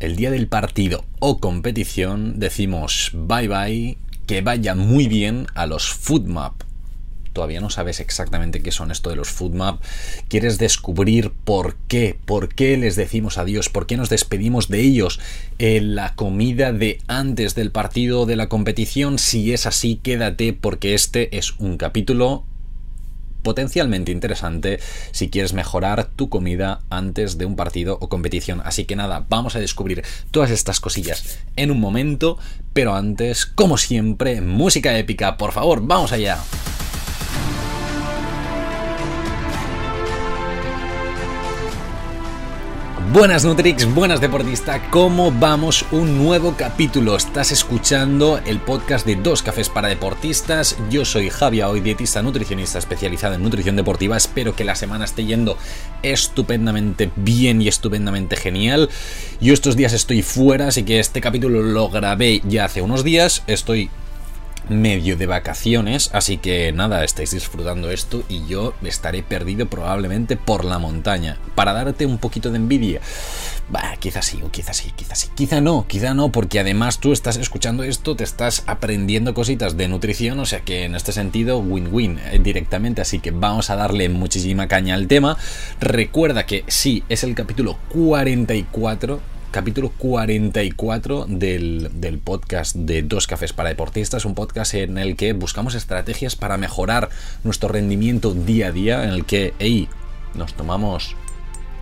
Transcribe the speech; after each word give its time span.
el 0.00 0.16
día 0.16 0.30
del 0.30 0.48
partido 0.48 1.04
o 1.18 1.38
competición 1.38 2.38
decimos 2.38 3.10
bye 3.14 3.48
bye, 3.48 3.98
que 4.26 4.42
vaya 4.42 4.74
muy 4.74 5.08
bien 5.08 5.46
a 5.54 5.66
los 5.66 5.92
foodmap. 5.92 6.62
Todavía 7.34 7.60
no 7.60 7.68
sabes 7.68 7.98
exactamente 7.98 8.62
qué 8.62 8.70
son 8.70 8.92
esto 8.92 9.10
de 9.10 9.16
los 9.16 9.28
food 9.28 9.54
map, 9.54 9.82
quieres 10.28 10.56
descubrir 10.56 11.32
por 11.32 11.74
qué, 11.88 12.16
por 12.24 12.54
qué 12.54 12.76
les 12.76 12.94
decimos 12.94 13.38
adiós, 13.38 13.68
por 13.68 13.86
qué 13.86 13.96
nos 13.96 14.08
despedimos 14.08 14.68
de 14.68 14.80
ellos 14.80 15.18
en 15.58 15.96
la 15.96 16.14
comida 16.14 16.72
de 16.72 17.00
antes 17.08 17.56
del 17.56 17.72
partido 17.72 18.24
de 18.24 18.36
la 18.36 18.48
competición, 18.48 19.18
si 19.18 19.52
es 19.52 19.66
así, 19.66 19.96
quédate 19.96 20.52
porque 20.52 20.94
este 20.94 21.36
es 21.36 21.58
un 21.58 21.76
capítulo 21.76 22.44
potencialmente 23.44 24.10
interesante 24.10 24.80
si 25.12 25.30
quieres 25.30 25.52
mejorar 25.52 26.06
tu 26.06 26.28
comida 26.28 26.80
antes 26.90 27.38
de 27.38 27.46
un 27.46 27.54
partido 27.54 27.98
o 28.00 28.08
competición. 28.08 28.60
Así 28.64 28.86
que 28.86 28.96
nada, 28.96 29.24
vamos 29.28 29.54
a 29.54 29.60
descubrir 29.60 30.02
todas 30.32 30.50
estas 30.50 30.80
cosillas 30.80 31.38
en 31.54 31.70
un 31.70 31.78
momento, 31.78 32.36
pero 32.72 32.96
antes, 32.96 33.46
como 33.46 33.78
siempre, 33.78 34.40
música 34.40 34.98
épica, 34.98 35.36
por 35.36 35.52
favor, 35.52 35.80
vamos 35.86 36.10
allá. 36.10 36.38
Buenas 43.14 43.44
Nutrix, 43.44 43.86
buenas 43.94 44.20
deportista, 44.20 44.90
¿cómo 44.90 45.30
vamos? 45.30 45.84
Un 45.92 46.18
nuevo 46.18 46.56
capítulo. 46.58 47.14
Estás 47.14 47.52
escuchando 47.52 48.40
el 48.44 48.58
podcast 48.58 49.06
de 49.06 49.14
Dos 49.14 49.40
Cafés 49.40 49.68
para 49.68 49.86
Deportistas. 49.86 50.76
Yo 50.90 51.04
soy 51.04 51.30
Javier, 51.30 51.66
hoy 51.66 51.78
dietista 51.78 52.22
nutricionista 52.22 52.80
especializada 52.80 53.36
en 53.36 53.44
nutrición 53.44 53.76
deportiva. 53.76 54.16
Espero 54.16 54.56
que 54.56 54.64
la 54.64 54.74
semana 54.74 55.04
esté 55.04 55.24
yendo 55.24 55.56
estupendamente 56.02 57.12
bien 57.14 57.62
y 57.62 57.68
estupendamente 57.68 58.34
genial. 58.34 58.90
Yo 59.40 59.54
estos 59.54 59.76
días 59.76 59.92
estoy 59.92 60.22
fuera, 60.22 60.66
así 60.66 60.82
que 60.82 60.98
este 60.98 61.20
capítulo 61.20 61.62
lo 61.62 61.88
grabé 61.90 62.42
ya 62.42 62.64
hace 62.64 62.82
unos 62.82 63.04
días. 63.04 63.44
Estoy 63.46 63.90
medio 64.68 65.16
de 65.16 65.26
vacaciones, 65.26 66.10
así 66.12 66.38
que 66.38 66.72
nada, 66.72 67.04
estáis 67.04 67.30
disfrutando 67.30 67.90
esto 67.90 68.22
y 68.28 68.46
yo 68.46 68.74
estaré 68.82 69.22
perdido 69.22 69.66
probablemente 69.66 70.36
por 70.36 70.64
la 70.64 70.78
montaña. 70.78 71.38
Para 71.54 71.72
darte 71.72 72.06
un 72.06 72.18
poquito 72.18 72.50
de 72.50 72.56
envidia, 72.56 73.00
bah, 73.70 73.96
quizás 73.98 74.26
sí, 74.26 74.40
o 74.42 74.50
quizás 74.50 74.76
sí, 74.76 74.92
quizás 74.96 75.18
sí, 75.18 75.28
quizá 75.34 75.60
no, 75.60 75.86
quizá 75.86 76.14
no, 76.14 76.30
porque 76.30 76.60
además 76.60 76.98
tú 76.98 77.12
estás 77.12 77.36
escuchando 77.36 77.82
esto, 77.82 78.16
te 78.16 78.24
estás 78.24 78.64
aprendiendo 78.66 79.34
cositas 79.34 79.76
de 79.76 79.88
nutrición, 79.88 80.38
o 80.40 80.46
sea 80.46 80.60
que 80.60 80.84
en 80.84 80.94
este 80.94 81.12
sentido 81.12 81.58
win-win 81.58 82.18
eh, 82.18 82.40
directamente, 82.42 83.02
así 83.02 83.18
que 83.18 83.30
vamos 83.30 83.70
a 83.70 83.76
darle 83.76 84.08
muchísima 84.08 84.68
caña 84.68 84.94
al 84.94 85.08
tema. 85.08 85.36
Recuerda 85.80 86.46
que 86.46 86.64
sí, 86.68 87.04
es 87.08 87.24
el 87.24 87.34
capítulo 87.34 87.78
44 87.90 89.33
capítulo 89.54 89.92
44 89.98 91.26
del, 91.28 91.88
del, 91.94 92.18
podcast 92.18 92.74
de 92.74 93.02
Dos 93.02 93.28
Cafés 93.28 93.52
para 93.52 93.68
Deportistas, 93.68 94.24
un 94.24 94.34
podcast 94.34 94.74
en 94.74 94.98
el 94.98 95.14
que 95.14 95.32
buscamos 95.32 95.76
estrategias 95.76 96.34
para 96.34 96.56
mejorar 96.56 97.08
nuestro 97.44 97.68
rendimiento 97.68 98.34
día 98.34 98.66
a 98.66 98.72
día, 98.72 99.04
en 99.04 99.10
el 99.10 99.24
que, 99.24 99.54
hey, 99.60 99.88
nos 100.34 100.54
tomamos 100.54 101.14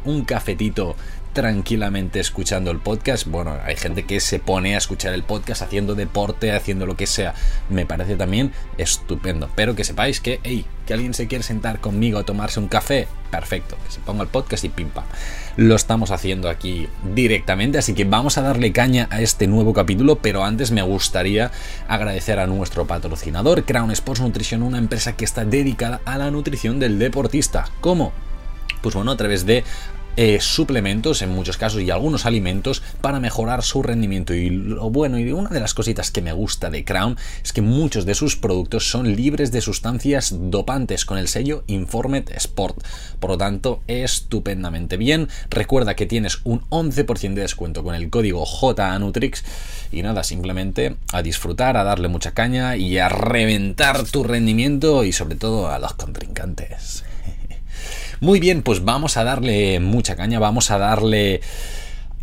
un 0.04 0.26
cafetito 0.26 0.96
tranquilamente 1.32 2.20
escuchando 2.20 2.70
el 2.70 2.78
podcast. 2.78 3.26
Bueno, 3.26 3.56
hay 3.64 3.76
gente 3.76 4.04
que 4.04 4.20
se 4.20 4.38
pone 4.38 4.74
a 4.74 4.78
escuchar 4.78 5.14
el 5.14 5.22
podcast 5.22 5.62
haciendo 5.62 5.94
deporte, 5.94 6.52
haciendo 6.52 6.86
lo 6.86 6.96
que 6.96 7.06
sea. 7.06 7.34
Me 7.70 7.86
parece 7.86 8.16
también 8.16 8.52
estupendo. 8.78 9.50
Pero 9.54 9.74
que 9.74 9.84
sepáis 9.84 10.20
que, 10.20 10.40
hey, 10.44 10.66
que 10.86 10.94
alguien 10.94 11.14
se 11.14 11.26
quiere 11.26 11.44
sentar 11.44 11.80
conmigo 11.80 12.18
a 12.18 12.24
tomarse 12.24 12.60
un 12.60 12.68
café, 12.68 13.08
perfecto. 13.30 13.76
Que 13.84 13.92
se 13.92 14.00
ponga 14.00 14.22
el 14.22 14.28
podcast 14.28 14.64
y 14.64 14.68
pim 14.68 14.88
pam. 14.88 15.04
Lo 15.56 15.74
estamos 15.74 16.10
haciendo 16.10 16.48
aquí 16.48 16.88
directamente, 17.14 17.78
así 17.78 17.94
que 17.94 18.04
vamos 18.04 18.38
a 18.38 18.42
darle 18.42 18.72
caña 18.72 19.08
a 19.10 19.20
este 19.20 19.46
nuevo 19.46 19.72
capítulo. 19.72 20.16
Pero 20.16 20.44
antes 20.44 20.70
me 20.70 20.82
gustaría 20.82 21.50
agradecer 21.88 22.38
a 22.38 22.46
nuestro 22.46 22.86
patrocinador, 22.86 23.64
Crown 23.64 23.90
Sports 23.90 24.20
Nutrition, 24.20 24.62
una 24.62 24.78
empresa 24.78 25.16
que 25.16 25.24
está 25.24 25.44
dedicada 25.44 26.00
a 26.04 26.18
la 26.18 26.30
nutrición 26.30 26.78
del 26.78 26.98
deportista. 26.98 27.64
¿Cómo? 27.80 28.12
Pues 28.82 28.94
bueno, 28.94 29.12
a 29.12 29.16
través 29.16 29.46
de 29.46 29.64
eh, 30.16 30.40
suplementos 30.40 31.22
en 31.22 31.30
muchos 31.30 31.56
casos 31.56 31.80
y 31.80 31.90
algunos 31.90 32.26
alimentos 32.26 32.82
para 33.00 33.20
mejorar 33.20 33.62
su 33.62 33.82
rendimiento. 33.82 34.34
Y 34.34 34.50
lo 34.50 34.90
bueno 34.90 35.18
y 35.18 35.32
una 35.32 35.50
de 35.50 35.60
las 35.60 35.74
cositas 35.74 36.10
que 36.10 36.22
me 36.22 36.32
gusta 36.32 36.70
de 36.70 36.84
Crown 36.84 37.16
es 37.42 37.52
que 37.52 37.62
muchos 37.62 38.04
de 38.04 38.14
sus 38.14 38.36
productos 38.36 38.90
son 38.90 39.16
libres 39.16 39.52
de 39.52 39.60
sustancias 39.60 40.34
dopantes 40.50 41.04
con 41.04 41.18
el 41.18 41.28
sello 41.28 41.64
Informed 41.66 42.30
Sport. 42.30 42.84
Por 43.20 43.30
lo 43.30 43.38
tanto, 43.38 43.82
estupendamente 43.86 44.96
bien. 44.96 45.28
Recuerda 45.48 45.96
que 45.96 46.06
tienes 46.06 46.40
un 46.44 46.60
11% 46.68 47.34
de 47.34 47.42
descuento 47.42 47.82
con 47.82 47.94
el 47.94 48.10
código 48.10 48.44
JANutrix. 48.44 49.44
Y 49.92 50.02
nada, 50.02 50.24
simplemente 50.24 50.96
a 51.12 51.22
disfrutar, 51.22 51.76
a 51.76 51.84
darle 51.84 52.08
mucha 52.08 52.32
caña 52.32 52.76
y 52.76 52.98
a 52.98 53.08
reventar 53.08 54.04
tu 54.04 54.24
rendimiento 54.24 55.04
y 55.04 55.12
sobre 55.12 55.36
todo 55.36 55.70
a 55.70 55.78
los 55.78 55.94
contrincantes. 55.94 57.04
Muy 58.22 58.38
bien, 58.38 58.62
pues 58.62 58.84
vamos 58.84 59.16
a 59.16 59.24
darle 59.24 59.80
mucha 59.80 60.14
caña, 60.14 60.38
vamos 60.38 60.70
a 60.70 60.78
darle 60.78 61.40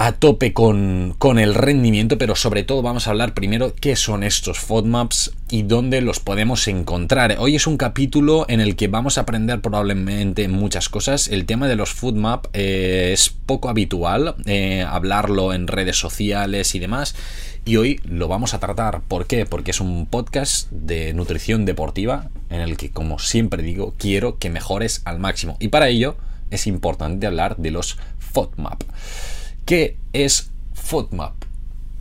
a 0.02 0.14
tope 0.14 0.54
con, 0.54 1.14
con, 1.18 1.40
el 1.40 1.54
rendimiento, 1.54 2.18
pero 2.18 2.34
sobre 2.34 2.64
todo 2.64 2.82
vamos 2.82 3.06
a 3.06 3.10
hablar 3.10 3.34
primero 3.34 3.76
qué 3.76 3.98
son 3.98 4.24
estos 4.24 4.58
FODMAPs 4.58 5.34
y 5.50 5.64
dónde 5.64 6.00
los 6.00 6.22
podemos 6.22 6.70
encontrar. 6.70 7.36
Hoy 7.38 7.58
es 7.58 7.68
un 7.68 7.76
capítulo 7.76 8.46
en 8.48 8.62
el 8.62 8.78
que 8.78 8.88
vamos 8.88 9.18
a 9.18 9.22
aprender 9.22 9.60
probablemente 9.60 10.48
muchas 10.48 10.88
cosas. 10.88 11.28
El 11.28 11.46
tema 11.46 11.68
de 11.68 11.76
los 11.76 11.92
FODMAP 11.92 12.46
eh, 12.54 13.12
es 13.12 13.30
poco 13.30 13.68
habitual, 13.68 14.36
eh, 14.46 14.86
hablarlo 14.88 15.54
en 15.54 15.68
redes 15.68 15.98
sociales 15.98 16.76
y 16.76 16.80
demás. 16.80 17.14
Y 17.66 17.76
hoy 17.76 18.00
lo 18.06 18.30
vamos 18.30 18.54
a 18.54 18.60
tratar. 18.60 19.02
¿Por 19.02 19.28
qué? 19.28 19.46
Porque 19.46 19.72
es 19.72 19.82
un 19.82 20.06
podcast 20.06 20.72
de 20.72 21.14
nutrición 21.14 21.66
deportiva 21.66 22.30
en 22.50 22.62
el 22.62 22.78
que, 22.78 22.90
como 22.90 23.20
siempre 23.20 23.64
digo, 23.64 23.94
quiero 23.98 24.38
que 24.38 24.50
mejores 24.50 25.02
al 25.04 25.20
máximo. 25.20 25.58
Y 25.60 25.68
para 25.68 25.90
ello 25.90 26.16
es 26.52 26.68
importante 26.68 27.28
hablar 27.28 27.58
de 27.58 27.72
los 27.72 27.98
FODMAP. 28.18 28.82
¿Qué 29.70 29.98
es 30.14 30.50
FODMAP? 30.74 31.46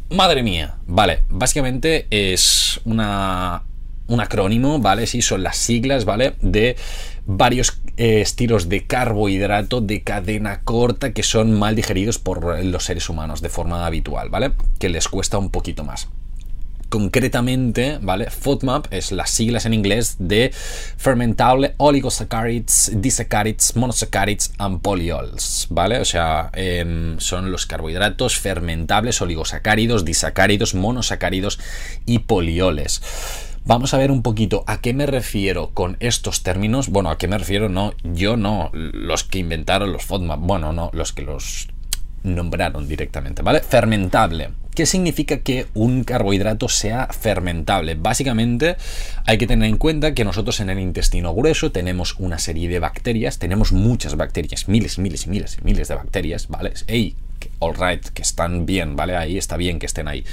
Madre 0.08 0.42
mía, 0.42 0.76
vale, 0.86 1.18
básicamente 1.28 2.06
es 2.08 2.80
una, 2.86 3.64
un 4.06 4.22
acrónimo, 4.22 4.78
¿vale? 4.78 5.06
Sí, 5.06 5.20
son 5.20 5.42
las 5.42 5.58
siglas, 5.58 6.06
¿vale? 6.06 6.32
De 6.40 6.76
varios 7.26 7.82
eh, 7.98 8.22
estilos 8.22 8.70
de 8.70 8.86
carbohidrato 8.86 9.82
de 9.82 10.00
cadena 10.02 10.62
corta 10.62 11.12
que 11.12 11.22
son 11.22 11.58
mal 11.58 11.76
digeridos 11.76 12.18
por 12.18 12.64
los 12.64 12.84
seres 12.84 13.10
humanos 13.10 13.42
de 13.42 13.50
forma 13.50 13.84
habitual, 13.84 14.30
¿vale? 14.30 14.52
Que 14.78 14.88
les 14.88 15.06
cuesta 15.06 15.36
un 15.36 15.50
poquito 15.50 15.84
más 15.84 16.08
concretamente, 16.88 17.98
¿vale? 18.00 18.30
FODMAP 18.30 18.92
es 18.92 19.12
las 19.12 19.30
siglas 19.30 19.66
en 19.66 19.74
inglés 19.74 20.16
de 20.18 20.50
Fermentable 20.96 21.74
Oligosaccharides, 21.76 22.92
Disaccharides, 22.96 23.76
Monosaccharides 23.76 24.52
and 24.58 24.80
Polyols, 24.80 25.66
¿vale? 25.70 26.00
O 26.00 26.04
sea, 26.04 26.50
em, 26.54 27.18
son 27.20 27.50
los 27.50 27.66
carbohidratos 27.66 28.38
fermentables, 28.38 29.20
oligosacáridos, 29.20 30.04
disacáridos, 30.04 30.74
monosacáridos 30.74 31.58
y 32.06 32.20
polioles. 32.20 33.02
Vamos 33.64 33.92
a 33.92 33.98
ver 33.98 34.10
un 34.10 34.22
poquito 34.22 34.64
a 34.66 34.80
qué 34.80 34.94
me 34.94 35.04
refiero 35.04 35.70
con 35.74 35.98
estos 36.00 36.42
términos. 36.42 36.88
Bueno, 36.88 37.10
a 37.10 37.18
qué 37.18 37.28
me 37.28 37.36
refiero, 37.36 37.68
no, 37.68 37.92
yo 38.02 38.38
no, 38.38 38.70
los 38.72 39.24
que 39.24 39.40
inventaron 39.40 39.92
los 39.92 40.04
FODMAP, 40.04 40.40
bueno, 40.40 40.72
no, 40.72 40.90
los 40.94 41.12
que 41.12 41.22
los 41.22 41.68
nombraron 42.22 42.88
directamente, 42.88 43.42
¿vale? 43.42 43.60
Fermentable. 43.60 44.50
¿Qué 44.74 44.86
significa 44.86 45.38
que 45.38 45.66
un 45.74 46.04
carbohidrato 46.04 46.68
sea 46.68 47.08
fermentable? 47.08 47.96
Básicamente 47.96 48.76
hay 49.26 49.36
que 49.36 49.48
tener 49.48 49.68
en 49.68 49.76
cuenta 49.76 50.14
que 50.14 50.24
nosotros 50.24 50.60
en 50.60 50.70
el 50.70 50.78
intestino 50.78 51.34
grueso 51.34 51.72
tenemos 51.72 52.14
una 52.18 52.38
serie 52.38 52.68
de 52.68 52.78
bacterias, 52.78 53.38
tenemos 53.40 53.72
muchas 53.72 54.16
bacterias, 54.16 54.68
miles, 54.68 54.98
miles 54.98 55.26
y 55.26 55.30
miles 55.30 55.58
y 55.60 55.64
miles 55.64 55.88
de 55.88 55.96
bacterias, 55.96 56.46
¿vale? 56.48 56.72
All 57.60 57.74
right, 57.74 58.04
que 58.08 58.22
están 58.22 58.66
bien, 58.66 58.96
¿vale? 58.96 59.16
Ahí 59.16 59.38
está 59.38 59.56
bien 59.56 59.78
que 59.78 59.86
estén 59.86 60.08
ahí. 60.08 60.24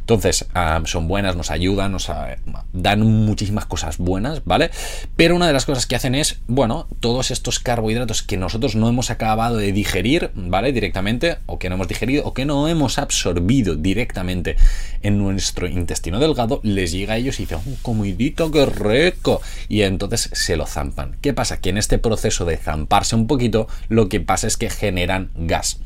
Entonces, 0.00 0.46
son 0.84 1.08
buenas, 1.08 1.36
nos 1.36 1.50
ayudan, 1.50 1.92
nos 1.92 2.10
ah, 2.10 2.36
dan 2.72 3.00
muchísimas 3.00 3.66
cosas 3.66 3.98
buenas, 3.98 4.44
¿vale? 4.44 4.70
Pero 5.16 5.36
una 5.36 5.46
de 5.46 5.52
las 5.52 5.64
cosas 5.64 5.86
que 5.86 5.94
hacen 5.94 6.14
es, 6.14 6.40
bueno, 6.48 6.88
todos 7.00 7.30
estos 7.30 7.60
carbohidratos 7.60 8.22
que 8.22 8.36
nosotros 8.36 8.74
no 8.74 8.88
hemos 8.88 9.10
acabado 9.10 9.56
de 9.56 9.72
digerir, 9.72 10.30
¿vale? 10.34 10.72
Directamente, 10.72 11.38
o 11.46 11.58
que 11.58 11.68
no 11.68 11.76
hemos 11.76 11.88
digerido, 11.88 12.24
o 12.24 12.34
que 12.34 12.44
no 12.44 12.68
hemos 12.68 12.98
absorbido 12.98 13.76
directamente 13.76 14.56
en 15.02 15.18
nuestro 15.18 15.66
intestino 15.66 16.18
delgado, 16.18 16.60
les 16.62 16.92
llega 16.92 17.14
a 17.14 17.16
ellos 17.16 17.38
y 17.38 17.44
dicen, 17.44 17.58
¡oh, 17.58 17.76
comidito, 17.82 18.50
qué 18.50 18.66
rico! 18.66 19.40
Y 19.68 19.82
entonces 19.82 20.30
se 20.32 20.56
lo 20.56 20.66
zampan. 20.66 21.16
¿Qué 21.20 21.32
pasa? 21.32 21.60
Que 21.60 21.70
en 21.70 21.78
este 21.78 21.98
proceso 21.98 22.44
de 22.44 22.56
zamparse 22.56 23.14
un 23.14 23.26
poquito, 23.26 23.68
lo 23.88 24.08
que 24.08 24.20
pasa 24.20 24.46
es 24.46 24.56
que 24.56 24.68
generan 24.68 25.30
gas 25.36 25.78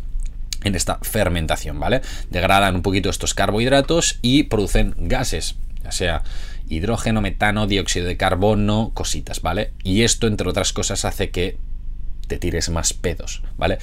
en 0.65 0.75
esta 0.75 0.99
fermentación, 1.03 1.79
¿vale? 1.79 2.03
Degradan 2.31 2.77
un 2.77 2.83
poquito 2.83 3.11
estos 3.11 3.35
carbohidratos 3.35 4.19
y 4.23 4.45
producen 4.45 4.95
gases, 4.97 5.57
ya 5.83 5.93
sea 5.93 6.23
hidrógeno, 6.69 7.21
metano, 7.21 7.67
dióxido 7.67 8.07
de 8.07 8.17
carbono, 8.17 8.91
cositas, 8.95 9.41
¿vale? 9.41 9.73
Y 9.83 10.03
esto, 10.03 10.27
entre 10.27 10.49
otras 10.49 10.73
cosas, 10.73 11.05
hace 11.05 11.31
que 11.31 11.59
te 12.27 12.39
tires 12.39 12.69
más 12.71 12.93
pedos, 12.93 13.43
¿vale? 13.57 13.79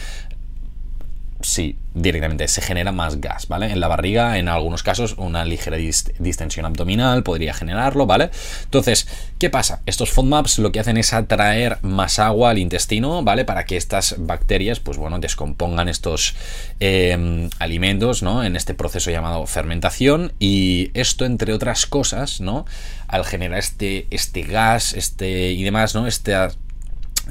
Sí, 1.43 1.77
directamente 1.93 2.47
se 2.47 2.61
genera 2.61 2.91
más 2.91 3.21
gas, 3.21 3.47
¿vale? 3.47 3.71
En 3.71 3.79
la 3.79 3.87
barriga, 3.87 4.37
en 4.37 4.47
algunos 4.47 4.81
casos, 4.81 5.15
una 5.17 5.45
ligera 5.45 5.77
distensión 5.77 6.65
abdominal 6.65 7.23
podría 7.23 7.53
generarlo, 7.53 8.05
¿vale? 8.05 8.31
Entonces, 8.63 9.07
¿qué 9.37 9.49
pasa? 9.49 9.81
Estos 9.85 10.09
FODMAPs 10.11 10.59
lo 10.59 10.71
que 10.71 10.79
hacen 10.79 10.97
es 10.97 11.13
atraer 11.13 11.77
más 11.83 12.17
agua 12.19 12.49
al 12.49 12.57
intestino, 12.57 13.23
¿vale? 13.23 13.45
Para 13.45 13.65
que 13.65 13.77
estas 13.77 14.15
bacterias, 14.17 14.79
pues 14.79 14.97
bueno, 14.97 15.19
descompongan 15.19 15.89
estos 15.89 16.35
em, 16.79 17.49
alimentos, 17.59 18.23
¿no? 18.23 18.43
En 18.43 18.55
este 18.55 18.73
proceso 18.73 19.11
llamado 19.11 19.45
fermentación 19.45 20.33
y 20.39 20.89
esto, 20.93 21.25
entre 21.25 21.53
otras 21.53 21.85
cosas, 21.85 22.41
¿no? 22.41 22.65
Al 23.07 23.25
generar 23.25 23.59
este, 23.59 24.07
este 24.09 24.41
gas, 24.43 24.93
este 24.93 25.51
y 25.51 25.63
demás, 25.63 25.93
¿no? 25.93 26.07
Este 26.07 26.33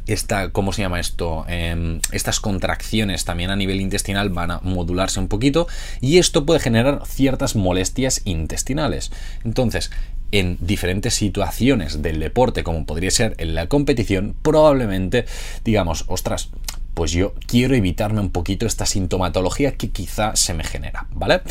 esta, 0.07 0.51
¿cómo 0.51 0.73
se 0.73 0.83
llama 0.83 1.01
esto? 1.01 1.45
Em, 1.49 2.01
estas 2.13 2.41
contracciones 2.41 3.25
también 3.25 3.51
a 3.51 3.57
nivel 3.57 3.81
intestinal 3.81 4.31
van 4.31 4.51
a 4.51 4.61
modularse 4.63 5.21
un 5.21 5.29
poquito 5.29 5.67
y 6.01 6.19
esto 6.19 6.47
puede 6.47 6.61
generar 6.61 7.03
ciertas 7.07 7.57
molestias 7.57 8.23
intestinales. 8.25 9.13
Entonces, 9.45 9.91
en 10.33 10.57
diferentes 10.61 11.15
situaciones 11.15 12.03
del 12.03 12.19
deporte, 12.19 12.65
como 12.65 12.87
podría 12.87 13.11
ser 13.11 13.35
en 13.39 13.55
la 13.55 13.69
competición, 13.69 14.35
probablemente 14.43 15.27
digamos, 15.65 16.05
ostras, 16.09 16.51
pues 16.95 17.13
yo 17.13 17.35
quiero 17.47 17.75
evitarme 17.75 18.21
un 18.21 18.31
poquito 18.31 18.67
esta 18.67 18.87
sintomatología 18.87 19.77
que 19.77 19.91
quizá 19.91 20.37
se 20.37 20.55
me 20.55 20.65
genera, 20.65 21.07
¿vale? 21.13 21.43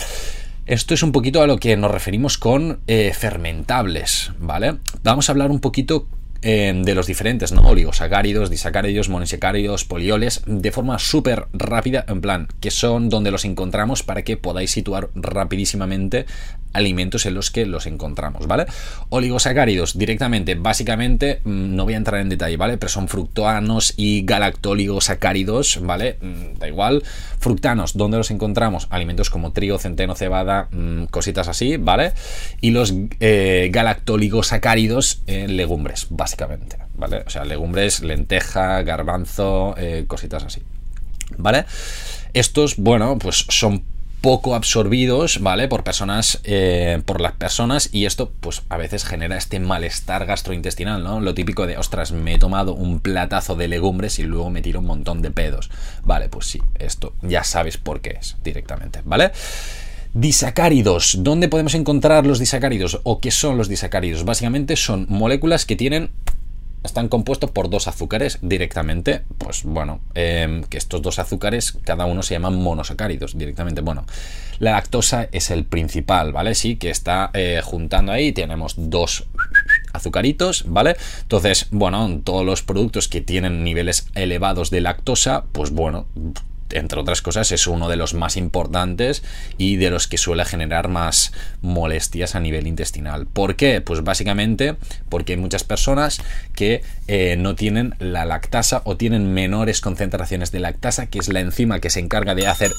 Esto 0.65 0.93
es 0.93 1.03
un 1.03 1.11
poquito 1.11 1.41
a 1.41 1.47
lo 1.47 1.57
que 1.57 1.75
nos 1.75 1.91
referimos 1.91 2.37
con 2.37 2.81
eh, 2.87 3.13
fermentables, 3.17 4.31
¿vale? 4.39 4.77
Vamos 5.03 5.27
a 5.27 5.31
hablar 5.31 5.51
un 5.51 5.59
poquito 5.59 6.07
Em, 6.43 6.81
de 6.81 6.95
los 6.95 7.05
diferentes, 7.05 7.51
¿no? 7.51 7.61
Oligosacáridos, 7.61 8.49
disacáridos, 8.49 9.09
monosacáridos, 9.09 9.85
polioles, 9.85 10.41
de 10.47 10.71
forma 10.71 10.97
súper 10.97 11.45
rápida, 11.53 12.03
en 12.07 12.19
plan, 12.19 12.47
que 12.59 12.71
son 12.71 13.09
donde 13.09 13.29
los 13.29 13.45
encontramos 13.45 14.01
para 14.01 14.23
que 14.23 14.37
podáis 14.37 14.71
situar 14.71 15.09
rapidísimamente 15.13 16.25
alimentos 16.73 17.27
en 17.27 17.35
los 17.35 17.51
que 17.51 17.65
los 17.67 17.85
encontramos, 17.85 18.47
¿vale? 18.47 18.65
Oligosacáridos, 19.09 19.97
directamente, 19.97 20.55
básicamente, 20.55 21.41
mm, 21.43 21.75
no 21.75 21.83
voy 21.83 21.93
a 21.93 21.97
entrar 21.97 22.21
en 22.21 22.29
detalle, 22.29 22.57
¿vale? 22.57 22.77
Pero 22.79 22.89
son 22.89 23.07
fructoanos 23.07 23.93
y 23.97 24.23
galactoligosacáridos, 24.23 25.79
¿vale? 25.83 26.17
Mm, 26.21 26.57
da 26.57 26.67
igual. 26.67 27.03
Fructanos, 27.39 27.97
¿dónde 27.97 28.17
los 28.17 28.31
encontramos? 28.31 28.87
Alimentos 28.89 29.29
como 29.29 29.51
trigo, 29.51 29.77
centeno, 29.77 30.15
cebada, 30.15 30.69
mm, 30.71 31.05
cositas 31.05 31.47
así, 31.47 31.77
¿vale? 31.77 32.13
Y 32.61 32.71
los 32.71 32.95
eh, 33.19 33.69
galactoligosacáridos 33.71 35.21
legumbres, 35.27 36.07
básicamente, 36.09 36.30
¿vale? 36.95 37.23
O 37.25 37.29
sea, 37.29 37.45
legumbres, 37.45 38.01
lenteja, 38.01 38.81
garbanzo, 38.83 39.75
eh, 39.77 40.05
cositas 40.07 40.43
así, 40.43 40.61
¿vale? 41.37 41.65
Estos, 42.33 42.77
bueno, 42.77 43.17
pues 43.17 43.45
son 43.49 43.83
poco 44.21 44.53
absorbidos, 44.53 45.41
¿vale? 45.41 45.67
Por 45.67 45.83
personas, 45.83 46.39
eh, 46.43 47.01
por 47.05 47.19
las 47.21 47.33
personas 47.33 47.89
y 47.91 48.05
esto 48.05 48.31
pues 48.39 48.61
a 48.69 48.77
veces 48.77 49.03
genera 49.03 49.35
este 49.35 49.59
malestar 49.59 50.27
gastrointestinal, 50.27 51.03
¿no? 51.03 51.19
Lo 51.19 51.33
típico 51.33 51.65
de, 51.65 51.77
ostras, 51.77 52.11
me 52.11 52.35
he 52.35 52.37
tomado 52.37 52.75
un 52.75 52.99
platazo 52.99 53.55
de 53.55 53.67
legumbres 53.67 54.19
y 54.19 54.23
luego 54.23 54.51
me 54.51 54.61
tiro 54.61 54.79
un 54.79 54.85
montón 54.85 55.23
de 55.23 55.31
pedos. 55.31 55.71
Vale, 56.03 56.29
pues 56.29 56.45
sí, 56.45 56.61
esto 56.77 57.15
ya 57.23 57.43
sabes 57.43 57.77
por 57.77 58.01
qué 58.01 58.17
es 58.21 58.37
directamente, 58.43 59.01
¿vale? 59.03 59.31
Disacáridos. 60.13 61.17
¿Dónde 61.19 61.47
podemos 61.47 61.73
encontrar 61.73 62.25
los 62.25 62.37
disacáridos? 62.37 62.99
¿O 63.03 63.21
qué 63.21 63.31
son 63.31 63.57
los 63.57 63.69
disacáridos? 63.69 64.25
Básicamente 64.25 64.75
son 64.75 65.05
moléculas 65.09 65.65
que 65.65 65.77
tienen 65.77 66.11
están 66.83 67.09
compuestos 67.09 67.51
por 67.51 67.69
dos 67.69 67.87
azúcares 67.87 68.39
directamente, 68.41 69.21
pues 69.37 69.63
bueno, 69.63 70.01
em, 70.15 70.63
que 70.63 70.77
estos 70.77 71.01
dos 71.01 71.19
azúcares 71.19 71.77
cada 71.83 72.05
uno 72.05 72.23
se 72.23 72.33
llaman 72.33 72.55
monosacáridos 72.55 73.37
directamente. 73.37 73.81
Bueno, 73.81 74.05
la 74.59 74.71
lactosa 74.71 75.27
es 75.31 75.51
el 75.51 75.65
principal, 75.65 76.33
¿vale? 76.33 76.55
Sí, 76.55 76.77
que 76.77 76.89
está 76.89 77.29
eh, 77.33 77.61
juntando 77.63 78.11
ahí, 78.11 78.31
tenemos 78.31 78.73
dos 78.77 79.27
azucaritos, 79.93 80.65
¿vale? 80.67 80.95
Entonces, 81.21 81.67
bueno, 81.71 82.21
todos 82.23 82.45
los 82.45 82.63
productos 82.63 83.07
que 83.07 83.21
tienen 83.21 83.63
niveles 83.63 84.07
elevados 84.15 84.71
de 84.71 84.81
lactosa, 84.81 85.43
pues 85.51 85.71
bueno, 85.71 86.07
entre 86.73 86.99
otras 86.99 87.21
cosas, 87.21 87.51
es 87.51 87.67
uno 87.67 87.89
de 87.89 87.95
los 87.95 88.13
más 88.13 88.37
importantes 88.37 89.23
y 89.57 89.77
de 89.77 89.89
los 89.89 90.07
que 90.07 90.17
suele 90.17 90.45
generar 90.45 90.87
más 90.87 91.31
molestias 91.61 92.35
a 92.35 92.39
nivel 92.39 92.67
intestinal. 92.67 93.27
¿Por 93.27 93.55
qué? 93.55 93.81
Pues 93.81 94.03
básicamente 94.03 94.75
porque 95.09 95.33
hay 95.33 95.39
muchas 95.39 95.63
personas 95.63 96.21
que 96.55 96.83
eh, 97.07 97.35
no 97.37 97.55
tienen 97.55 97.95
la 97.99 98.25
lactasa 98.25 98.81
o 98.85 98.97
tienen 98.97 99.33
menores 99.33 99.81
concentraciones 99.81 100.51
de 100.51 100.59
lactasa, 100.59 101.07
que 101.07 101.19
es 101.19 101.29
la 101.29 101.39
enzima 101.39 101.79
que 101.79 101.89
se 101.89 101.99
encarga 101.99 102.35
de 102.35 102.47
hacer 102.47 102.71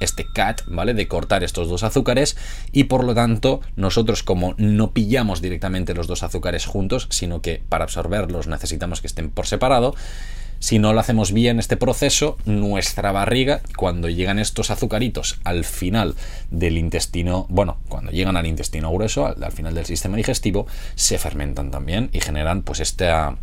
este 0.00 0.26
CAT, 0.26 0.62
¿vale? 0.66 0.94
De 0.94 1.06
cortar 1.06 1.44
estos 1.44 1.68
dos 1.68 1.84
azúcares 1.84 2.36
y 2.72 2.84
por 2.84 3.04
lo 3.04 3.14
tanto 3.14 3.60
nosotros 3.76 4.22
como 4.22 4.54
no 4.56 4.92
pillamos 4.92 5.40
directamente 5.40 5.94
los 5.94 6.06
dos 6.06 6.22
azúcares 6.22 6.66
juntos, 6.66 7.06
sino 7.10 7.42
que 7.42 7.62
para 7.68 7.84
absorberlos 7.84 8.48
necesitamos 8.48 9.00
que 9.00 9.06
estén 9.06 9.30
por 9.30 9.46
separado, 9.46 9.94
si 10.60 10.78
no 10.78 10.92
lo 10.92 11.00
hacemos 11.00 11.32
bien 11.32 11.58
este 11.58 11.76
proceso, 11.76 12.36
nuestra 12.44 13.10
barriga, 13.10 13.60
cuando 13.76 14.08
llegan 14.08 14.38
estos 14.38 14.70
azucaritos 14.70 15.40
al 15.42 15.64
final 15.64 16.14
del 16.50 16.78
intestino, 16.78 17.46
bueno, 17.48 17.78
cuando 17.88 18.12
llegan 18.12 18.36
al 18.36 18.46
intestino 18.46 18.92
grueso, 18.92 19.26
al, 19.26 19.42
al 19.42 19.52
final 19.52 19.74
del 19.74 19.86
sistema 19.86 20.16
digestivo, 20.16 20.66
se 20.94 21.18
fermentan 21.18 21.72
también 21.72 22.10
y 22.12 22.20
generan 22.20 22.62
pues 22.62 22.80
esta 22.80 23.36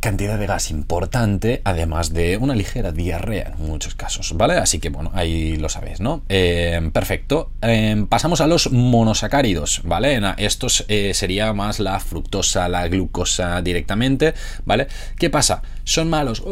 cantidad 0.00 0.38
de 0.38 0.46
gas 0.46 0.70
importante, 0.70 1.60
además 1.64 2.12
de 2.12 2.38
una 2.38 2.54
ligera 2.54 2.90
diarrea 2.90 3.54
en 3.56 3.66
muchos 3.66 3.94
casos, 3.94 4.32
¿vale? 4.34 4.54
Así 4.54 4.80
que 4.80 4.88
bueno, 4.88 5.10
ahí 5.14 5.56
lo 5.56 5.68
sabéis, 5.68 6.00
¿no? 6.00 6.22
Eh, 6.28 6.90
perfecto. 6.92 7.50
Eh, 7.62 8.06
pasamos 8.08 8.40
a 8.40 8.46
los 8.46 8.72
monosacáridos, 8.72 9.82
¿vale? 9.84 10.20
Estos 10.38 10.84
eh, 10.88 11.12
sería 11.14 11.52
más 11.52 11.80
la 11.80 12.00
fructosa, 12.00 12.68
la 12.68 12.88
glucosa 12.88 13.60
directamente, 13.62 14.34
¿vale? 14.64 14.88
¿Qué 15.18 15.28
pasa? 15.28 15.62
Son 15.84 16.08
malos 16.08 16.42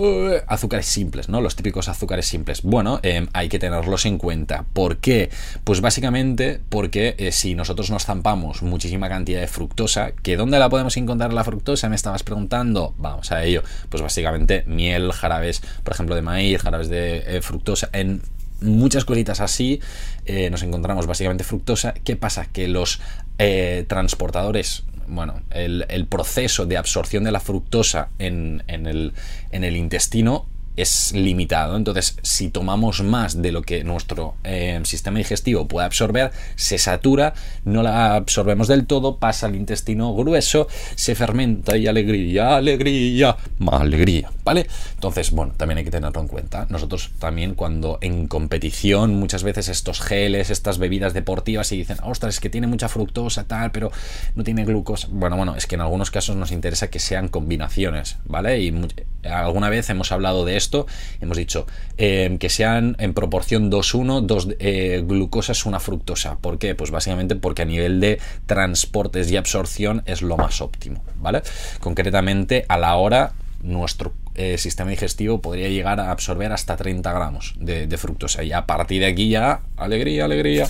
azúcares 0.46 0.86
simples, 0.86 1.28
¿no? 1.28 1.40
Los 1.40 1.56
típicos 1.56 1.88
azúcares 1.88 2.26
simples. 2.26 2.62
Bueno, 2.62 3.00
hay 3.32 3.48
que 3.48 3.58
tenerlos 3.58 4.04
en 4.04 4.18
cuenta. 4.18 4.64
¿Por 4.72 4.98
qué? 4.98 5.30
Pues 5.64 5.80
básicamente 5.80 6.60
porque 6.68 7.30
si 7.30 7.54
nosotros 7.54 7.90
nos 7.90 8.04
zampamos 8.04 8.62
muchísima 8.62 9.08
cantidad 9.08 9.40
de 9.40 9.46
fructosa, 9.46 10.10
¿que 10.22 10.36
dónde 10.36 10.58
la 10.58 10.68
podemos 10.68 10.96
encontrar 10.96 11.32
la 11.32 11.44
fructosa? 11.44 11.88
Me 11.88 11.96
estabas 11.96 12.24
preguntando. 12.24 12.94
Vamos 12.98 13.30
a 13.30 13.37
ello. 13.44 13.62
Pues 13.88 14.02
básicamente 14.02 14.64
miel, 14.66 15.12
jarabes, 15.12 15.62
por 15.82 15.94
ejemplo, 15.94 16.14
de 16.14 16.22
maíz, 16.22 16.62
jarabes 16.62 16.88
de 16.88 17.36
eh, 17.36 17.42
fructosa, 17.42 17.88
en 17.92 18.22
muchas 18.60 19.04
cositas 19.04 19.40
así 19.40 19.80
eh, 20.26 20.50
nos 20.50 20.62
encontramos 20.62 21.06
básicamente 21.06 21.44
fructosa. 21.44 21.94
¿Qué 22.04 22.16
pasa? 22.16 22.46
Que 22.46 22.68
los 22.68 23.00
eh, 23.38 23.84
transportadores 23.88 24.84
bueno, 25.10 25.40
el, 25.50 26.06
proceso 26.06 26.66
de 26.66 26.76
absorción 26.76 27.24
de 27.24 27.32
la 27.32 27.40
fructosa 27.40 28.10
en, 28.18 28.62
el, 28.68 29.14
en, 29.50 29.64
el, 29.64 29.76
intestino 29.76 30.44
es 30.78 31.12
limitado. 31.12 31.76
Entonces, 31.76 32.16
si 32.22 32.50
tomamos 32.50 33.02
más 33.02 33.42
de 33.42 33.52
lo 33.52 33.62
que 33.62 33.84
nuestro 33.84 34.36
eh, 34.44 34.80
sistema 34.84 35.18
digestivo 35.18 35.66
puede 35.66 35.86
absorber, 35.86 36.30
se 36.54 36.78
satura, 36.78 37.34
no 37.64 37.82
la 37.82 38.14
absorbemos 38.14 38.68
del 38.68 38.86
todo, 38.86 39.16
pasa 39.16 39.46
al 39.46 39.56
intestino 39.56 40.14
grueso, 40.14 40.68
se 40.94 41.14
fermenta 41.14 41.76
y 41.76 41.86
alegría, 41.86 42.56
alegría, 42.56 43.36
más 43.58 43.80
alegría, 43.80 44.30
¿vale? 44.44 44.66
Entonces, 44.94 45.32
bueno, 45.32 45.52
también 45.56 45.78
hay 45.78 45.84
que 45.84 45.90
tenerlo 45.90 46.20
en 46.20 46.28
cuenta. 46.28 46.66
Nosotros 46.68 47.10
también 47.18 47.54
cuando 47.54 47.98
en 48.00 48.28
competición, 48.28 49.14
muchas 49.14 49.42
veces 49.42 49.68
estos 49.68 50.00
geles, 50.00 50.50
estas 50.50 50.78
bebidas 50.78 51.14
deportivas 51.14 51.72
y 51.72 51.78
dicen, 51.78 51.98
ostras, 52.02 52.34
es 52.34 52.40
que 52.40 52.50
tiene 52.50 52.66
mucha 52.66 52.88
fructosa, 52.88 53.44
tal, 53.44 53.72
pero 53.72 53.90
no 54.34 54.44
tiene 54.44 54.64
glucosa. 54.64 55.08
Bueno, 55.10 55.36
bueno, 55.36 55.56
es 55.56 55.66
que 55.66 55.74
en 55.74 55.80
algunos 55.80 56.10
casos 56.10 56.36
nos 56.36 56.52
interesa 56.52 56.88
que 56.88 56.98
sean 56.98 57.28
combinaciones, 57.28 58.16
¿vale? 58.24 58.60
Y 58.60 58.72
alguna 59.24 59.68
vez 59.68 59.90
hemos 59.90 60.12
hablado 60.12 60.44
de 60.44 60.56
esto 60.56 60.86
hemos 61.20 61.36
dicho 61.36 61.66
em, 61.96 62.38
que 62.38 62.48
sean 62.48 62.96
en 62.98 63.14
proporción 63.14 63.70
2-1, 63.70 64.22
dos 64.22 64.48
eh, 64.58 65.02
glucosas, 65.04 65.66
una 65.66 65.80
fructosa. 65.80 66.38
¿Por 66.38 66.58
qué? 66.58 66.74
Pues 66.74 66.90
básicamente 66.90 67.36
porque 67.36 67.62
a 67.62 67.64
nivel 67.64 68.00
de 68.00 68.20
transportes 68.46 69.30
y 69.30 69.36
absorción 69.36 70.02
es 70.06 70.22
lo 70.22 70.36
más 70.36 70.60
óptimo, 70.60 71.02
¿vale? 71.16 71.42
Concretamente, 71.80 72.64
a 72.68 72.78
la 72.78 72.94
hora, 72.96 73.32
nuestro 73.62 74.12
eh, 74.34 74.56
sistema 74.56 74.90
digestivo 74.90 75.40
podría 75.40 75.68
llegar 75.68 75.98
a 76.00 76.10
absorber 76.10 76.52
hasta 76.52 76.76
30 76.76 77.12
gramos 77.12 77.54
de, 77.58 77.86
de 77.86 77.98
fructosa. 77.98 78.44
Y 78.44 78.52
a 78.52 78.66
partir 78.66 79.00
de 79.00 79.06
aquí 79.06 79.28
ya, 79.28 79.62
alegría, 79.76 80.24
alegría 80.24 80.68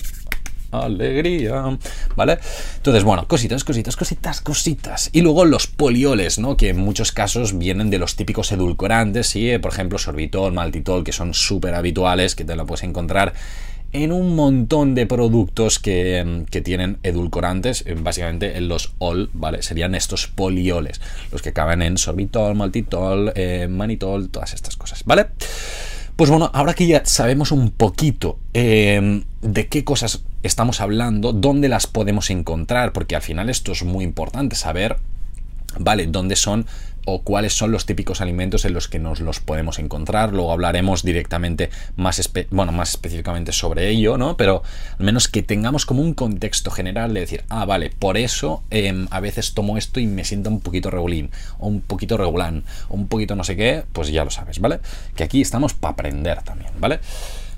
alegría, 0.70 1.78
¿vale? 2.16 2.38
Entonces, 2.76 3.04
bueno, 3.04 3.26
cositas, 3.26 3.64
cositas, 3.64 3.96
cositas, 3.96 4.40
cositas. 4.40 5.10
Y 5.12 5.22
luego 5.22 5.44
los 5.44 5.66
polioles, 5.66 6.38
¿no? 6.38 6.56
Que 6.56 6.70
en 6.70 6.78
muchos 6.78 7.12
casos 7.12 7.58
vienen 7.58 7.90
de 7.90 7.98
los 7.98 8.16
típicos 8.16 8.52
edulcorantes, 8.52 9.28
¿sí? 9.28 9.56
Por 9.58 9.72
ejemplo, 9.72 9.98
sorbitol, 9.98 10.52
maltitol, 10.52 11.04
que 11.04 11.12
son 11.12 11.34
súper 11.34 11.74
habituales, 11.74 12.34
que 12.34 12.44
te 12.44 12.56
lo 12.56 12.66
puedes 12.66 12.84
encontrar 12.84 13.34
en 13.92 14.12
un 14.12 14.36
montón 14.36 14.94
de 14.94 15.06
productos 15.06 15.78
que, 15.78 16.44
tienen 16.62 16.98
edulcorantes, 17.02 17.84
eh, 17.86 17.94
básicamente 17.98 18.56
en 18.56 18.68
los 18.68 18.92
OL, 18.98 19.30
¿vale? 19.32 19.62
Serían 19.62 19.94
estos 19.94 20.26
polioles, 20.26 21.00
los 21.32 21.40
que 21.40 21.50
acaban 21.50 21.82
en 21.82 21.96
sorbitol, 21.96 22.54
maltitol, 22.54 23.32
eh, 23.34 23.66
manitol, 23.68 24.28
todas 24.28 24.52
estas 24.52 24.76
cosas, 24.76 25.04
¿vale? 25.04 25.28
Pues 26.16 26.30
bueno, 26.30 26.50
ahora 26.52 26.74
que 26.74 26.86
ya 26.86 27.02
sabemos 27.04 27.52
un 27.52 27.70
poquito 27.70 28.38
eh, 28.52 29.22
de 29.40 29.68
qué 29.68 29.84
cosas 29.84 30.22
estamos 30.42 30.80
hablando, 30.80 31.32
dónde 31.32 31.68
las 31.68 31.86
podemos 31.86 32.30
encontrar, 32.30 32.92
porque 32.92 33.16
al 33.16 33.22
final 33.22 33.50
esto 33.50 33.72
es 33.72 33.82
muy 33.82 34.04
importante, 34.04 34.56
saber, 34.56 34.96
¿vale? 35.78 36.06
¿Dónde 36.06 36.36
son 36.36 36.66
o 37.10 37.22
cuáles 37.22 37.54
son 37.54 37.72
los 37.72 37.86
típicos 37.86 38.20
alimentos 38.20 38.66
en 38.66 38.74
los 38.74 38.86
que 38.86 38.98
nos 38.98 39.20
los 39.20 39.40
podemos 39.40 39.78
encontrar. 39.78 40.34
Luego 40.34 40.52
hablaremos 40.52 41.02
directamente 41.02 41.70
más, 41.96 42.30
bueno, 42.50 42.70
más 42.70 42.90
específicamente 42.90 43.52
sobre 43.52 43.88
ello, 43.88 44.18
¿no? 44.18 44.36
Pero 44.36 44.62
al 44.98 45.06
menos 45.06 45.26
que 45.26 45.42
tengamos 45.42 45.86
como 45.86 46.02
un 46.02 46.12
contexto 46.12 46.70
general 46.70 47.14
de 47.14 47.20
decir, 47.20 47.44
ah, 47.48 47.64
vale, 47.64 47.90
por 47.98 48.18
eso 48.18 48.62
em, 48.68 49.08
a 49.10 49.20
veces 49.20 49.54
tomo 49.54 49.78
esto 49.78 50.00
y 50.00 50.06
me 50.06 50.22
siento 50.22 50.50
un 50.50 50.60
poquito 50.60 50.90
regulín, 50.90 51.30
o 51.58 51.68
un 51.68 51.80
poquito 51.80 52.18
regulán, 52.18 52.64
o 52.90 52.94
un 52.94 53.08
poquito 53.08 53.36
no 53.36 53.44
sé 53.44 53.56
qué, 53.56 53.84
pues 53.94 54.12
ya 54.12 54.22
lo 54.22 54.30
sabes, 54.30 54.60
¿vale? 54.60 54.80
Que 55.16 55.24
aquí 55.24 55.40
estamos 55.40 55.72
para 55.72 55.94
aprender 55.94 56.42
también, 56.42 56.72
¿vale? 56.78 57.00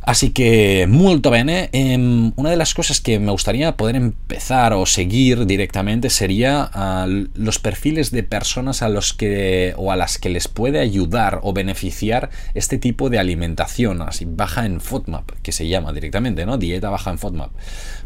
Así 0.03 0.31
que, 0.31 0.87
molto 0.89 1.31
bene. 1.31 1.69
Em, 1.73 2.33
una 2.37 2.51
de 2.51 2.57
las 2.57 2.73
cosas 2.73 3.01
que 3.01 3.19
me 3.19 3.31
gustaría 3.31 3.77
poder 3.77 3.97
empezar 3.97 4.73
o 4.73 4.87
seguir 4.87 5.47
directamente 5.47 6.09
sería 6.09 6.71
ah, 6.73 7.07
los 7.35 7.59
perfiles 7.59 8.11
de 8.11 8.23
personas 8.23 8.83
a 8.83 8.89
los 8.89 9.13
que 9.13 9.75
o 9.77 9.93
a 9.93 9.97
las 9.97 10.19
que 10.19 10.31
les 10.31 10.49
puede 10.49 10.81
ayudar 10.81 11.41
o 11.43 11.53
beneficiar 11.53 12.31
este 12.55 12.79
tipo 12.79 13.11
de 13.11 13.19
alimentación, 13.19 14.01
así 14.01 14.25
baja 14.27 14.65
en 14.65 14.81
FODMAP, 14.81 15.31
que 15.43 15.53
se 15.53 15.69
llama 15.69 15.93
directamente, 15.93 16.47
¿no? 16.47 16.57
Dieta 16.57 16.89
baja 16.89 17.11
en 17.11 17.19
FODMAP. 17.19 17.51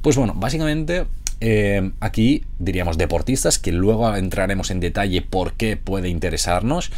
Pues 0.03 0.17
bueno, 0.17 0.35
básicamente 0.35 1.07
em, 1.39 1.93
aquí 2.01 2.45
diríamos 2.59 2.99
deportistas, 2.99 3.61
que 3.61 3.71
luego 3.71 4.15
entraremos 4.17 4.73
en 4.73 4.81
detalle 4.81 5.23
por 5.23 5.53
qué 5.53 5.77
puede 5.77 6.09
interesarnos 6.09 6.91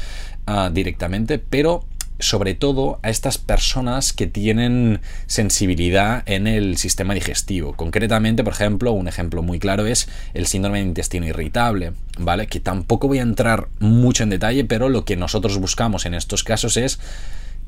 ah, 0.46 0.70
directamente, 0.72 1.38
pero 1.38 1.84
sobre 2.18 2.54
todo 2.54 2.98
a 3.02 3.10
estas 3.10 3.38
personas 3.38 4.12
que 4.12 4.26
tienen 4.26 5.00
sensibilidad 5.26 6.22
en 6.26 6.46
el 6.46 6.76
sistema 6.76 7.14
digestivo. 7.14 7.74
Concretamente, 7.74 8.44
por 8.44 8.52
ejemplo, 8.52 8.92
un 8.92 9.08
ejemplo 9.08 9.42
muy 9.42 9.58
claro 9.58 9.86
es 9.86 10.08
el 10.34 10.46
síndrome 10.46 10.78
de 10.78 10.86
intestino 10.86 11.26
irritable, 11.26 11.92
¿vale? 12.18 12.46
Que 12.46 12.60
tampoco 12.60 13.08
voy 13.08 13.18
a 13.18 13.22
entrar 13.22 13.68
mucho 13.78 14.22
en 14.22 14.30
detalle, 14.30 14.64
pero 14.64 14.88
lo 14.88 15.04
que 15.04 15.16
nosotros 15.16 15.58
buscamos 15.58 16.06
en 16.06 16.14
estos 16.14 16.44
casos 16.44 16.76
es 16.76 16.98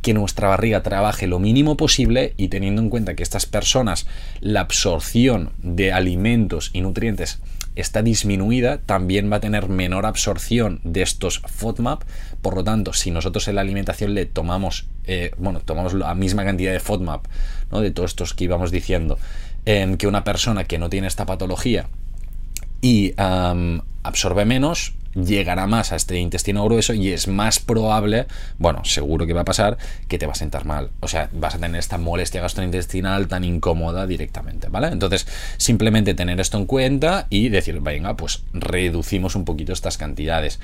que 0.03 0.15
nuestra 0.15 0.49
barriga 0.49 0.83
trabaje 0.83 1.27
lo 1.27 1.39
mínimo 1.39 1.77
posible 1.77 2.35
y 2.37 2.49
teniendo 2.49 2.81
en 2.81 2.91
cuenta 2.91 3.17
que 3.17 3.23
estas 3.23 3.47
personas 3.47 4.07
la 4.41 4.61
absorción 4.61 5.51
de 5.63 5.93
alimentos 5.93 6.71
y 6.73 6.83
nutrientes 6.83 7.41
está 7.81 8.03
disminuida, 8.03 8.79
también 8.79 9.31
va 9.31 9.37
a 9.37 9.41
tener 9.41 9.69
menor 9.69 10.07
absorción 10.07 10.81
de 10.85 11.03
estos 11.03 11.41
FODMAP. 11.47 12.03
Por 12.43 12.55
lo 12.55 12.65
tanto, 12.65 12.93
si 12.93 13.11
nosotros 13.11 13.47
en 13.49 13.55
la 13.55 13.61
alimentación 13.61 14.15
le 14.15 14.27
tomamos, 14.27 14.87
eh, 15.05 15.33
bueno, 15.39 15.61
tomamos 15.61 15.95
la 15.95 16.15
misma 16.15 16.45
cantidad 16.45 16.73
de 16.73 16.81
FODMAP, 16.81 17.27
¿no? 17.71 17.81
de 17.81 17.91
todos 17.91 18.11
estos 18.11 18.35
que 18.35 18.45
íbamos 18.45 18.71
diciendo, 18.71 19.19
em, 19.65 19.97
que 19.97 20.07
una 20.07 20.25
persona 20.25 20.65
que 20.65 20.79
no 20.79 20.91
tiene 20.91 21.07
esta 21.07 21.27
patología 21.27 21.89
y 22.81 23.15
absorbe 23.17 24.45
menos, 24.45 24.95
llegará 25.15 25.67
más 25.67 25.93
a 25.93 25.97
este 25.97 26.19
intestino 26.19 26.65
grueso 26.65 26.95
y 26.95 27.13
es 27.13 27.29
más 27.29 27.59
probable, 27.59 28.27
bueno, 28.59 28.85
seguro 28.85 29.27
que 29.27 29.33
va 29.33 29.43
a 29.43 29.45
pasar, 29.45 29.79
que 30.09 30.19
te 30.19 30.27
va 30.27 30.33
a 30.33 30.37
sentar 30.37 30.65
mal. 30.65 30.91
O 31.01 31.09
sea, 31.09 31.29
vas 31.33 31.55
a 31.55 31.59
tener 31.59 31.79
esta 31.79 31.99
molestia 31.99 32.41
gastrointestinal 32.41 33.29
tan 33.29 33.45
incómoda 33.45 34.07
directamente, 34.07 34.69
¿vale? 34.69 34.89
Entonces, 34.89 35.27
simplemente 35.57 36.15
tener 36.15 36.41
esto 36.41 36.59
en 36.59 36.67
cuenta 36.67 37.27
y 37.31 37.49
decir, 37.49 37.81
venga, 37.81 38.17
pues 38.17 38.45
reducimos 38.53 39.35
un 39.35 39.45
poquito 39.45 39.73
estas 39.73 39.99
cantidades 39.99 40.61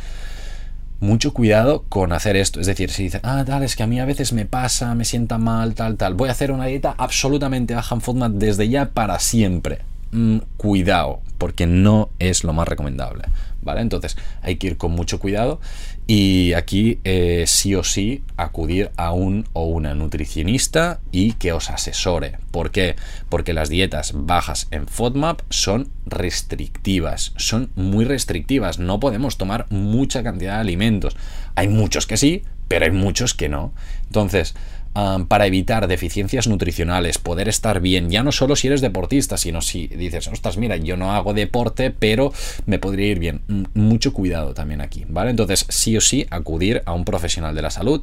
mucho 1.00 1.32
cuidado 1.32 1.84
con 1.88 2.12
hacer 2.12 2.36
esto. 2.36 2.60
Es 2.60 2.66
decir, 2.66 2.90
si 2.90 3.04
dices, 3.04 3.20
ah, 3.24 3.44
tal, 3.46 3.62
es 3.62 3.76
que 3.76 3.82
a 3.82 3.86
mí 3.86 4.00
a 4.00 4.04
veces 4.04 4.32
me 4.32 4.46
pasa, 4.46 4.94
me 4.94 5.04
sienta 5.04 5.38
mal, 5.38 5.74
tal, 5.74 5.96
tal, 5.96 6.14
voy 6.14 6.28
a 6.28 6.32
hacer 6.32 6.50
una 6.50 6.66
dieta 6.66 6.94
absolutamente 6.96 7.74
baja 7.74 7.94
en 7.94 8.00
FODMAP 8.00 8.32
desde 8.32 8.68
ya 8.68 8.90
para 8.90 9.18
siempre. 9.18 9.80
Mm, 10.10 10.38
cuidado, 10.56 11.20
porque 11.44 11.66
no 11.66 12.08
es 12.18 12.42
lo 12.42 12.54
más 12.54 12.66
recomendable. 12.66 13.24
¿vale? 13.60 13.82
Entonces 13.82 14.16
hay 14.40 14.56
que 14.56 14.68
ir 14.68 14.78
con 14.78 14.92
mucho 14.92 15.20
cuidado 15.20 15.60
y 16.06 16.54
aquí 16.54 17.00
eh, 17.04 17.44
sí 17.46 17.74
o 17.74 17.84
sí 17.84 18.22
acudir 18.38 18.90
a 18.96 19.12
un 19.12 19.46
o 19.52 19.66
una 19.66 19.94
nutricionista 19.94 21.00
y 21.12 21.32
que 21.32 21.52
os 21.52 21.68
asesore. 21.68 22.38
¿Por 22.50 22.70
qué? 22.70 22.96
Porque 23.28 23.52
las 23.52 23.68
dietas 23.68 24.12
bajas 24.14 24.68
en 24.70 24.88
FODMAP 24.88 25.42
son 25.50 25.90
restrictivas, 26.06 27.34
son 27.36 27.70
muy 27.74 28.06
restrictivas, 28.06 28.78
no 28.78 28.98
podemos 28.98 29.36
tomar 29.36 29.66
mucha 29.68 30.22
cantidad 30.22 30.54
de 30.54 30.60
alimentos. 30.60 31.14
Hay 31.56 31.68
muchos 31.68 32.06
que 32.06 32.16
sí, 32.16 32.42
pero 32.68 32.86
hay 32.86 32.90
muchos 32.90 33.34
que 33.34 33.50
no. 33.50 33.74
Entonces, 34.06 34.54
para 34.94 35.46
evitar 35.46 35.88
deficiencias 35.88 36.46
nutricionales, 36.46 37.18
poder 37.18 37.48
estar 37.48 37.80
bien, 37.80 38.10
ya 38.10 38.22
no 38.22 38.30
solo 38.30 38.54
si 38.54 38.68
eres 38.68 38.80
deportista, 38.80 39.36
sino 39.36 39.60
si 39.60 39.88
dices, 39.88 40.28
ostras, 40.28 40.56
mira, 40.56 40.76
yo 40.76 40.96
no 40.96 41.12
hago 41.12 41.34
deporte, 41.34 41.90
pero 41.90 42.32
me 42.66 42.78
podría 42.78 43.08
ir 43.08 43.18
bien. 43.18 43.40
Mucho 43.74 44.12
cuidado 44.12 44.54
también 44.54 44.80
aquí, 44.80 45.04
¿vale? 45.08 45.30
Entonces, 45.30 45.66
sí 45.68 45.96
o 45.96 46.00
sí, 46.00 46.26
acudir 46.30 46.82
a 46.86 46.92
un 46.92 47.04
profesional 47.04 47.54
de 47.54 47.62
la 47.62 47.70
salud, 47.70 48.02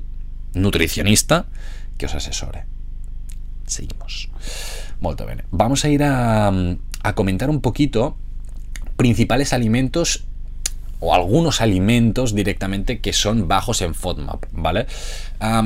nutricionista, 0.53 1.45
que 1.97 2.07
os 2.07 2.15
asesore. 2.15 2.65
Seguimos. 3.65 4.29
Molto 4.99 5.25
bene. 5.25 5.45
Vamos 5.51 5.85
a 5.85 5.89
ir 5.89 6.03
a 6.03 6.51
comentar 7.15 7.49
un 7.49 7.61
poquito 7.61 8.17
principales 8.97 9.53
alimentos 9.53 10.27
o 11.01 11.13
algunos 11.13 11.59
alimentos 11.59 12.33
directamente 12.33 12.99
que 12.99 13.11
son 13.11 13.47
bajos 13.47 13.81
en 13.81 13.93
FODMAP, 13.93 14.45
¿vale? 14.53 14.85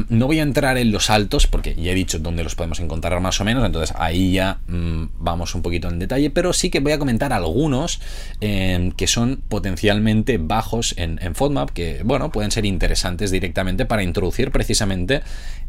no 0.08 0.28
voy 0.28 0.40
a 0.40 0.44
entrar 0.44 0.78
en 0.78 0.94
los 0.94 1.10
altos 1.10 1.48
porque 1.48 1.76
ya 1.76 1.92
he 1.92 1.96
dicho 1.96 2.18
dónde 2.20 2.46
los 2.46 2.56
podemos 2.56 2.80
encontrar 2.80 3.20
más 3.20 3.42
o 3.42 3.44
menos, 3.44 3.66
entonces 3.66 3.94
ahí 4.00 4.32
ya 4.32 4.60
mm, 4.68 5.08
vamos 5.20 5.54
un 5.54 5.62
poquito 5.62 5.90
en 5.90 6.00
detalle, 6.00 6.30
pero 6.30 6.54
sí 6.54 6.70
que 6.70 6.80
voy 6.80 6.94
a 6.94 6.98
comentar 6.98 7.34
algunos 7.34 8.00
em, 8.40 8.92
que 8.92 9.06
son 9.08 9.42
potencialmente 9.50 10.38
bajos 10.38 10.94
en, 10.98 11.20
en 11.22 11.36
FODMAP, 11.36 11.72
que 11.72 12.02
bueno, 12.06 12.32
pueden 12.32 12.52
ser 12.52 12.66
interesantes 12.66 13.32
directamente 13.32 13.86
para 13.86 14.02
introducir 14.02 14.52
precisamente 14.52 15.24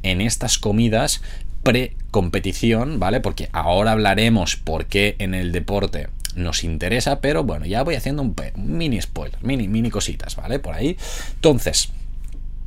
en 0.05 0.21
estas 0.21 0.59
comidas 0.59 1.21
pre-competición, 1.65 3.01
¿vale? 3.01 3.19
Porque 3.19 3.49
ahora 3.51 3.91
hablaremos 3.91 4.55
por 4.55 4.87
qué 4.87 5.17
en 5.19 5.35
el 5.35 5.51
deporte 5.51 6.07
nos 6.37 6.63
interesa, 6.63 7.21
pero 7.21 7.43
bueno, 7.43 7.67
ya 7.67 7.83
voy 7.83 7.97
haciendo 7.97 8.23
un, 8.23 8.35
mini 8.57 9.01
spoiler, 9.01 9.43
mini, 9.43 9.67
mini 9.67 9.91
cositas, 9.91 10.37
¿vale? 10.37 10.59
Por 10.59 10.75
ahí. 10.75 10.97
Entonces, 11.35 11.89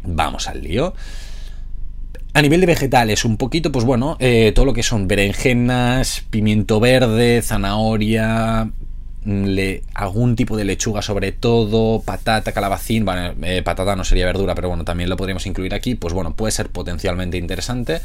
vamos 0.03 0.47
al 0.47 0.61
lío. 0.63 0.93
A 2.33 2.41
nivel 2.41 2.61
de 2.61 2.67
vegetales, 2.67 3.25
un 3.25 3.37
poquito, 3.37 3.71
pues 3.71 3.85
bueno, 3.85 4.17
eh, 4.19 4.51
todo 4.53 4.65
lo 4.65 4.73
que 4.73 4.83
son 4.83 5.07
berenjenas, 5.07 6.23
pimiento 6.29 6.79
verde, 6.79 7.41
zanahoria, 7.41 8.69
mm, 9.23 9.57
algún 9.95 10.35
tipo 10.35 10.55
de 10.55 10.63
lechuga 10.63 11.01
sobre 11.01 11.31
todo, 11.31 12.01
patata, 12.01 12.51
calabacín, 12.51 13.03
bueno, 13.03 13.33
eh, 13.41 13.63
patata 13.63 13.95
no 13.95 14.03
sería 14.03 14.25
verdura, 14.25 14.53
pero 14.53 14.69
bueno, 14.69 14.83
también 14.83 15.09
lo 15.09 15.17
podríamos 15.17 15.45
incluir 15.47 15.73
aquí, 15.73 15.95
pues 15.95 16.13
bueno, 16.13 16.35
puede 16.35 16.51
ser 16.51 16.69
potencialmente 16.69 17.37
interesante. 17.37 18.01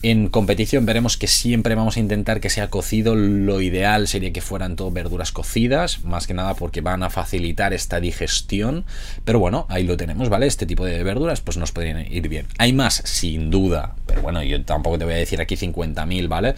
En 0.00 0.28
competición 0.28 0.86
veremos 0.86 1.16
que 1.16 1.26
siempre 1.26 1.74
vamos 1.74 1.96
a 1.96 2.00
intentar 2.00 2.40
que 2.40 2.50
sea 2.50 2.70
cocido. 2.70 3.16
Lo 3.16 3.60
ideal 3.60 4.06
sería 4.06 4.32
que 4.32 4.40
fueran 4.40 4.76
todo 4.76 4.92
verduras 4.92 5.32
cocidas, 5.32 6.04
más 6.04 6.28
que 6.28 6.34
nada 6.34 6.54
porque 6.54 6.80
van 6.82 7.02
a 7.02 7.10
facilitar 7.10 7.72
esta 7.72 7.98
digestión. 7.98 8.84
Pero 9.24 9.40
bueno, 9.40 9.66
ahí 9.68 9.82
lo 9.82 9.96
tenemos, 9.96 10.28
¿vale? 10.28 10.46
Este 10.46 10.66
tipo 10.66 10.84
de 10.84 11.02
verduras 11.02 11.40
pues 11.40 11.56
nos 11.56 11.72
podrían 11.72 12.00
ir 12.12 12.28
bien. 12.28 12.46
Hay 12.58 12.72
más, 12.72 13.02
sin 13.04 13.50
duda, 13.50 13.96
pero 14.06 14.22
bueno, 14.22 14.40
yo 14.44 14.62
tampoco 14.64 14.98
te 14.98 15.04
voy 15.04 15.14
a 15.14 15.18
decir 15.18 15.40
aquí 15.40 15.56
50.000, 15.56 16.28
¿vale? 16.28 16.54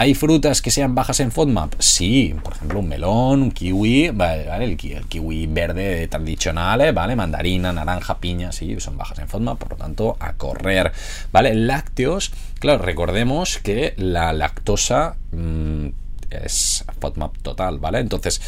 ¿Hay 0.00 0.14
frutas 0.14 0.62
que 0.62 0.70
sean 0.70 0.94
bajas 0.94 1.18
en 1.18 1.32
FODMAP? 1.32 1.74
Sí, 1.80 2.32
por 2.44 2.52
ejemplo, 2.52 2.78
un 2.78 2.88
melón, 2.88 3.42
un 3.42 3.50
kiwi, 3.50 4.10
¿vale? 4.10 4.64
El, 4.64 4.76
kiwi 4.76 5.48
verde 5.48 6.06
tradicional, 6.06 6.80
¿eh? 6.82 6.92
¿vale? 6.92 7.16
Mandarina, 7.16 7.72
naranja, 7.72 8.18
piña, 8.18 8.52
sí, 8.52 8.78
son 8.78 8.96
bajas 8.96 9.18
en 9.18 9.28
FODMAP, 9.28 9.58
por 9.58 9.70
lo 9.72 9.76
tanto, 9.76 10.16
a 10.20 10.34
correr, 10.34 10.92
¿vale? 11.32 11.52
Lácteos, 11.52 12.30
claro, 12.60 12.80
recordemos 12.84 13.58
que 13.58 13.94
la 13.96 14.32
lactosa 14.32 15.16
mm, 15.32 15.88
es 16.30 16.84
FODMAP 17.00 17.38
total, 17.42 17.78
¿vale? 17.78 17.98
Entonces, 17.98 18.40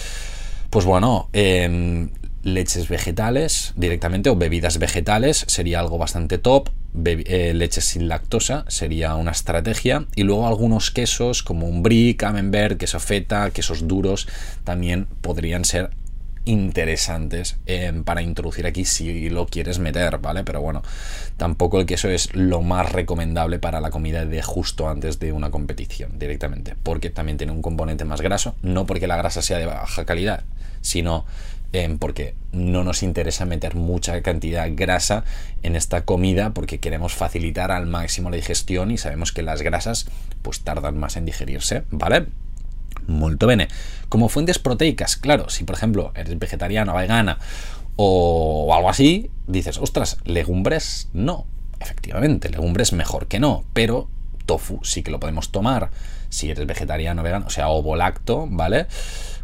pues 0.71 0.85
bueno, 0.85 1.31
eh, 1.33 2.09
leches 2.43 2.89
vegetales 2.89 3.73
directamente 3.77 4.31
o 4.31 4.37
bebidas 4.37 4.79
vegetales 4.79 5.45
sería 5.49 5.81
algo 5.81 5.99
bastante 5.99 6.39
top. 6.39 6.71
Eh, 7.05 7.53
leches 7.55 7.85
sin 7.85 8.09
lactosa 8.09 8.65
sería 8.69 9.15
una 9.15 9.31
estrategia. 9.31 10.07
Y 10.17 10.23
luego 10.23 10.47
algunos 10.47 10.91
quesos 10.91 11.43
como 11.43 11.69
un 11.69 11.83
brie, 11.83 12.17
camembert, 12.17 12.79
queso 12.79 13.01
feta, 13.01 13.51
quesos 13.51 13.87
duros 13.87 14.29
también 14.65 15.07
podrían 15.21 15.65
ser 15.65 15.91
interesantes 16.45 17.57
em, 17.67 18.03
para 18.03 18.23
introducir 18.23 18.67
aquí 18.67 18.85
si 18.85 19.29
lo 19.29 19.47
quieres 19.47 19.79
meter, 19.79 20.19
¿vale? 20.19 20.43
Pero 20.43 20.61
bueno, 20.63 20.83
tampoco 21.37 21.79
el 21.79 21.87
queso 21.87 22.09
es 22.09 22.35
lo 22.35 22.63
más 22.63 22.91
recomendable 22.91 23.59
para 23.59 23.81
la 23.81 23.91
comida 23.91 24.25
de 24.25 24.43
justo 24.43 24.89
antes 24.89 25.19
de 25.19 25.33
una 25.33 25.51
competición 25.51 26.19
directamente, 26.19 26.75
porque 26.83 27.11
también 27.11 27.39
tiene 27.39 27.53
un 27.53 27.63
componente 27.63 28.05
más 28.05 28.21
graso, 28.21 28.55
no 28.63 28.87
porque 28.87 29.07
la 29.07 29.17
grasa 29.17 29.43
sea 29.43 29.59
de 29.59 29.67
baja 29.67 30.05
calidad, 30.05 30.45
sino 30.81 31.27
em, 31.73 31.99
porque 31.99 32.35
no 32.53 32.85
nos 32.85 33.03
interesa 33.03 33.45
meter 33.45 33.75
mucha 33.75 34.21
cantidad 34.23 34.69
grasa 34.73 35.25
en 35.63 35.77
esta 35.77 36.05
comida 36.05 36.51
porque 36.51 36.81
queremos 36.81 37.15
facilitar 37.15 37.71
al 37.71 37.87
máximo 37.87 38.31
la 38.31 38.37
digestión 38.37 38.91
y 38.91 38.99
sabemos 38.99 39.33
que 39.33 39.43
las 39.43 39.63
grasas 39.63 40.07
pues 40.43 40.61
tardan 40.61 40.99
más 40.99 41.17
en 41.17 41.25
digerirse, 41.25 41.85
¿vale? 41.91 42.27
Molto 43.07 43.47
bene. 43.47 43.69
Como 44.09 44.29
fuentes 44.29 44.59
proteicas, 44.59 45.17
claro, 45.17 45.49
si 45.49 45.65
por 45.65 45.77
ejemplo 45.77 46.13
eres 46.15 46.39
vegetariana, 46.39 46.93
vegana 46.93 47.39
o 47.97 48.73
algo 48.75 48.89
así, 48.89 49.31
dices, 49.47 49.79
ostras, 49.79 50.19
legumbres 50.25 51.09
no. 51.13 51.47
Efectivamente, 51.81 52.51
legumbres 52.51 52.93
mejor 52.93 53.27
que 53.27 53.41
no, 53.41 53.65
pero 53.73 54.09
tofu 54.47 54.81
sí 54.83 55.03
que 55.03 55.11
lo 55.11 55.21
podemos 55.21 55.51
tomar 55.51 55.91
si 56.31 56.51
eres 56.51 56.67
vegetariano, 56.67 57.23
vegano, 57.23 57.47
o 57.47 57.51
sea, 57.51 57.69
ovo 57.69 57.97
lacto, 57.97 58.47
¿vale? 58.49 58.87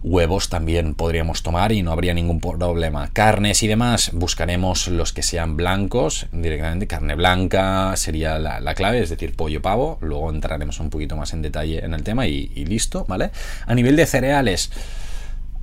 Huevos 0.09 0.49
también 0.51 0.95
podríamos 0.95 1.43
tomar 1.43 1.73
y 1.73 1.83
no 1.83 1.91
habría 1.91 2.15
ningún 2.15 2.39
problema. 2.39 3.11
Carnes 3.13 3.65
y 3.65 3.67
demás, 3.67 4.13
buscaremos 4.13 4.87
los 4.87 5.13
que 5.13 5.25
sean 5.25 5.57
blancos, 5.57 6.29
directamente 6.31 6.87
carne 6.87 7.17
blanca 7.17 7.93
sería 7.97 8.39
la, 8.39 8.75
clave, 8.77 9.01
es 9.01 9.11
decir, 9.11 9.35
pollo 9.35 9.61
pavo. 9.63 9.99
Luego 10.01 10.31
entraremos 10.31 10.79
un 10.79 10.91
poquito 10.91 11.17
más 11.17 11.33
en 11.33 11.43
detalle 11.43 11.85
en 11.85 11.93
el 11.93 12.05
tema 12.05 12.29
y, 12.29 12.47
listo, 12.67 13.05
¿vale? 13.09 13.33
A 13.67 13.75
nivel 13.75 13.97
de 13.97 14.07
cereales, 14.07 14.71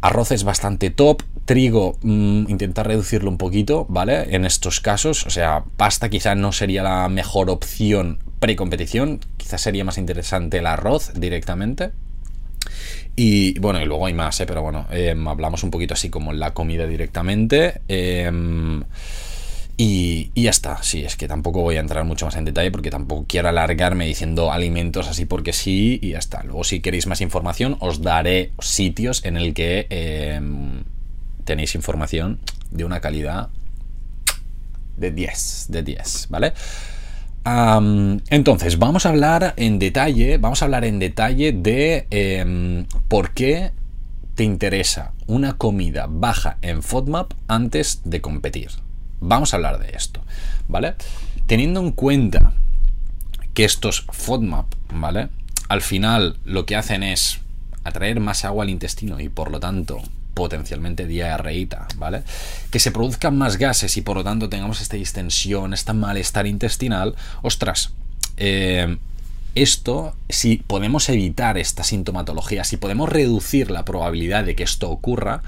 arroz 0.02 0.34
es 0.34 0.44
bastante 0.44 0.90
top, 0.90 1.24
trigo 1.46 1.98
mm, 2.02 2.50
intentar 2.50 2.86
reducirlo 2.86 3.30
un 3.30 3.38
poquito, 3.38 3.86
¿vale? 3.88 4.36
En 4.36 4.44
estos 4.44 4.82
casos, 4.82 5.26
o 5.26 5.30
sea, 5.30 5.64
pasta 5.78 6.10
quizá 6.10 6.36
no 6.36 6.52
sería 6.52 6.84
la 6.84 7.08
mejor 7.08 7.50
opción 7.50 8.20
pre-competición, 8.42 9.22
quizás 9.38 9.62
sería 9.62 9.86
más 9.86 9.98
interesante 9.98 10.58
el 10.58 10.68
arroz 10.68 11.14
directamente. 11.16 11.92
Y 13.15 13.60
bueno, 13.60 13.82
y 13.82 13.86
luego 13.86 14.05
hay 14.05 14.13
más, 14.13 14.39
¿eh? 14.39 14.46
pero 14.46 14.62
bueno, 14.62 14.88
em, 14.91 15.27
hablamos 15.27 15.63
un 15.63 15.72
poquito 15.72 15.93
así 15.93 16.10
como 16.10 16.34
la 16.34 16.53
comida 16.53 16.88
directamente. 16.88 17.82
Em, 17.88 18.84
y, 19.77 20.32
y, 20.34 20.43
ya 20.43 20.50
está, 20.50 20.82
sí, 20.84 21.03
es 21.03 21.15
que 21.15 21.27
tampoco 21.27 21.62
voy 21.62 21.77
a 21.77 21.79
entrar 21.79 22.05
mucho 22.05 22.25
más 22.25 22.36
en 22.36 22.46
detalle 22.46 22.72
porque 22.72 22.91
tampoco 22.91 23.25
quiero 23.27 23.50
alargarme 23.50 24.05
diciendo 24.05 24.51
alimentos 24.51 25.08
así 25.08 25.25
porque 25.25 25.53
sí 25.53 26.00
y 26.01 26.12
ya 26.12 26.20
está. 26.20 26.43
Luego 26.43 26.63
si 26.63 26.79
queréis 26.79 27.08
más 27.08 27.22
información 27.22 27.77
os 27.79 28.01
daré 28.01 28.51
sitios 28.60 29.25
en 29.25 29.38
el 29.38 29.53
que 29.53 29.88
em, 29.89 30.84
tenéis 31.43 31.75
información 31.75 32.39
de 32.72 32.86
una 32.86 33.00
calidad 33.00 33.50
de 34.98 35.12
10, 35.12 35.65
de 35.70 35.84
10, 35.84 36.27
¿vale? 36.29 36.53
Entonces, 37.46 38.80
vamos 38.80 39.06
a 39.06 39.10
hablar 39.10 39.54
en 39.58 39.78
detalle, 39.80 40.38
vamos 40.38 40.62
a 40.62 40.66
hablar 40.66 40.86
en 40.86 41.00
detalle 41.00 41.52
de 41.52 42.08
em, 42.10 42.86
por 43.08 43.32
qué 43.32 43.72
te 44.36 44.44
interesa 44.44 45.12
una 45.28 45.58
comida 45.58 46.08
baja 46.10 46.58
en 46.62 46.82
FODMAP 46.82 47.34
antes 47.48 48.02
de 48.06 48.22
competir. 48.22 48.70
Vamos 49.20 49.54
a 49.54 49.58
hablar 49.58 49.80
de 49.80 49.90
esto, 49.90 50.22
¿vale? 50.68 50.96
Teniendo 51.46 51.82
en 51.82 51.92
cuenta 51.92 52.54
que 53.54 53.66
estos 53.66 54.06
FODMAP, 54.12 54.74
¿vale? 54.94 55.30
Al 55.70 55.82
final 55.82 56.38
lo 56.46 56.66
que 56.66 56.76
hacen 56.76 57.04
es 57.04 57.42
atraer 57.84 58.20
más 58.20 58.46
agua 58.46 58.64
al 58.64 58.70
intestino 58.70 59.20
y 59.20 59.30
por 59.30 59.52
lo 59.52 59.60
tanto 59.60 60.02
potencialmente 60.34 61.08
diarreíta, 61.08 61.88
¿vale? 61.98 62.24
Que 62.72 62.80
se 62.80 62.92
produzcan 62.92 63.38
más 63.38 63.58
gases 63.58 63.98
y 63.98 64.02
por 64.02 64.18
lo 64.18 64.24
tanto 64.24 64.50
tengamos 64.50 64.82
esta 64.82 64.98
distensión, 64.98 65.74
este 65.74 65.94
malestar 65.94 66.48
intestinal, 66.48 67.16
ostras, 67.42 67.92
eh, 68.38 68.98
esto, 69.56 70.16
si 70.30 70.58
podemos 70.58 71.08
evitar 71.10 71.58
esta 71.58 71.84
sintomatología, 71.84 72.63
si 72.63 72.78
podemos 72.78 73.10
reducir 73.10 73.70
la 73.70 73.86
probabilidad 73.86 74.44
de 74.44 74.56
que 74.56 74.63
esto 74.63 74.90
ocurra, 74.90 75.44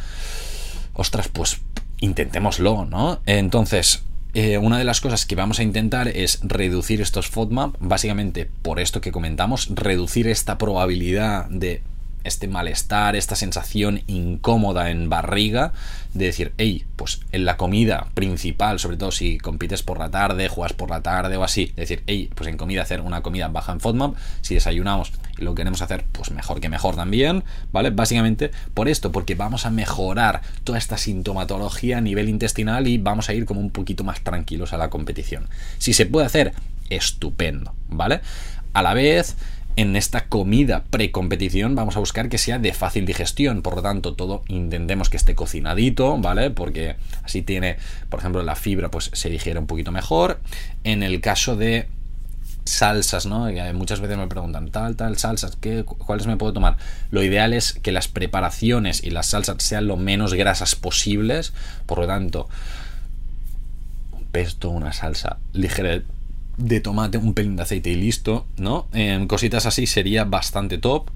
ostras, 0.93 1.27
pues 1.27 1.61
intentémoslo, 1.99 2.85
¿no? 2.85 3.19
Entonces, 3.25 4.03
eh, 4.35 4.57
una 4.57 4.77
de 4.77 4.83
las 4.83 5.01
cosas 5.01 5.25
que 5.25 5.35
vamos 5.35 5.59
a 5.59 5.63
intentar 5.63 6.09
es 6.09 6.39
reducir 6.43 7.01
estos 7.01 7.27
FODMAP, 7.29 7.75
básicamente 7.79 8.49
por 8.61 8.79
esto 8.79 9.01
que 9.01 9.11
comentamos, 9.11 9.69
reducir 9.73 10.27
esta 10.27 10.57
probabilidad 10.57 11.45
de 11.49 11.81
este 12.25 12.47
malestar, 12.47 13.15
esta 13.15 13.35
sensación 13.35 14.01
incómoda 14.07 14.89
en 14.89 15.09
barriga 15.09 15.73
de 16.13 16.25
decir, 16.25 16.53
hey, 16.57 16.85
pues 16.95 17.19
en 17.31 17.45
la 17.45 17.57
comida 17.57 18.07
principal, 18.13 18.79
sobre 18.79 18.97
todo 18.97 19.11
si 19.11 19.37
compites 19.37 19.83
por 19.83 19.99
la 19.99 20.09
tarde, 20.09 20.47
juegas 20.47 20.73
por 20.73 20.89
la 20.89 21.01
tarde 21.01 21.37
o 21.37 21.43
así, 21.43 21.73
decir, 21.75 22.03
hey, 22.07 22.29
pues 22.33 22.49
en 22.49 22.57
comida 22.57 22.81
hacer 22.81 23.01
una 23.01 23.21
comida 23.21 23.47
baja 23.49 23.73
en 23.73 23.79
FODMAP, 23.79 24.15
si 24.41 24.55
desayunamos 24.55 25.11
y 25.37 25.43
lo 25.43 25.55
queremos 25.55 25.81
hacer, 25.81 26.05
pues 26.11 26.31
mejor 26.31 26.61
que 26.61 26.69
mejor 26.69 26.95
también, 26.95 27.43
¿vale? 27.71 27.89
Básicamente 27.89 28.51
por 28.73 28.87
esto, 28.87 29.11
porque 29.11 29.35
vamos 29.35 29.65
a 29.65 29.71
mejorar 29.71 30.41
toda 30.63 30.77
esta 30.77 30.97
sintomatología 30.97 31.97
a 31.97 32.01
nivel 32.01 32.29
intestinal 32.29 32.87
y 32.87 32.97
vamos 32.97 33.29
a 33.29 33.33
ir 33.33 33.45
como 33.45 33.59
un 33.59 33.69
poquito 33.69 34.03
más 34.03 34.21
tranquilos 34.21 34.73
a 34.73 34.77
la 34.77 34.89
competición. 34.89 35.47
Si 35.77 35.93
se 35.93 36.05
puede 36.05 36.25
hacer, 36.25 36.53
estupendo, 36.89 37.73
¿vale? 37.89 38.21
A 38.73 38.81
la 38.81 38.93
vez, 38.93 39.35
en 39.77 39.95
esta 39.95 40.27
comida 40.27 40.83
pre-competición 40.89 41.75
vamos 41.75 41.97
a 41.97 41.99
buscar 41.99 42.29
que 42.29 42.37
sea 42.37 42.59
de 42.59 42.73
fácil 42.73 43.05
digestión, 43.05 43.61
por 43.61 43.75
lo 43.75 43.81
tanto 43.81 44.13
todo 44.13 44.43
intentemos 44.47 45.09
que 45.09 45.17
esté 45.17 45.35
cocinadito, 45.35 46.17
¿vale? 46.17 46.49
Porque 46.49 46.95
así 47.23 47.41
tiene, 47.41 47.77
por 48.09 48.19
ejemplo, 48.19 48.41
la 48.43 48.55
fibra 48.55 48.89
pues 48.89 49.11
se 49.13 49.29
digiere 49.29 49.59
un 49.59 49.67
poquito 49.67 49.91
mejor. 49.91 50.39
En 50.83 51.03
el 51.03 51.19
caso 51.19 51.55
de 51.57 51.87
salsas, 52.63 53.25
¿no? 53.25 53.47
Muchas 53.73 53.99
veces 53.99 54.17
me 54.17 54.27
preguntan, 54.27 54.71
tal, 54.71 54.95
tal, 54.95 55.17
salsas, 55.17 55.55
¿qué, 55.57 55.83
¿cuáles 55.83 56.25
me 56.25 56.37
puedo 56.37 56.53
tomar? 56.53 56.77
Lo 57.11 57.21
ideal 57.21 57.53
es 57.53 57.73
que 57.73 57.91
las 57.91 58.07
preparaciones 58.07 59.03
y 59.03 59.11
las 59.11 59.27
salsas 59.27 59.57
sean 59.59 59.87
lo 59.87 59.97
menos 59.97 60.33
grasas 60.33 60.75
posibles, 60.75 61.53
por 61.85 61.99
lo 61.99 62.07
tanto, 62.07 62.49
un 64.13 64.23
pesto, 64.25 64.69
una 64.69 64.93
salsa 64.93 65.37
ligera 65.53 66.01
de 66.57 66.79
tomate, 66.79 67.17
un 67.17 67.33
pelín 67.33 67.55
de 67.55 67.63
aceite 67.63 67.89
y 67.89 67.95
listo, 67.95 68.45
¿no? 68.57 68.87
En 68.93 69.27
cositas 69.27 69.65
así 69.65 69.87
sería 69.87 70.23
bastante 70.23 70.77
top. 70.77 71.09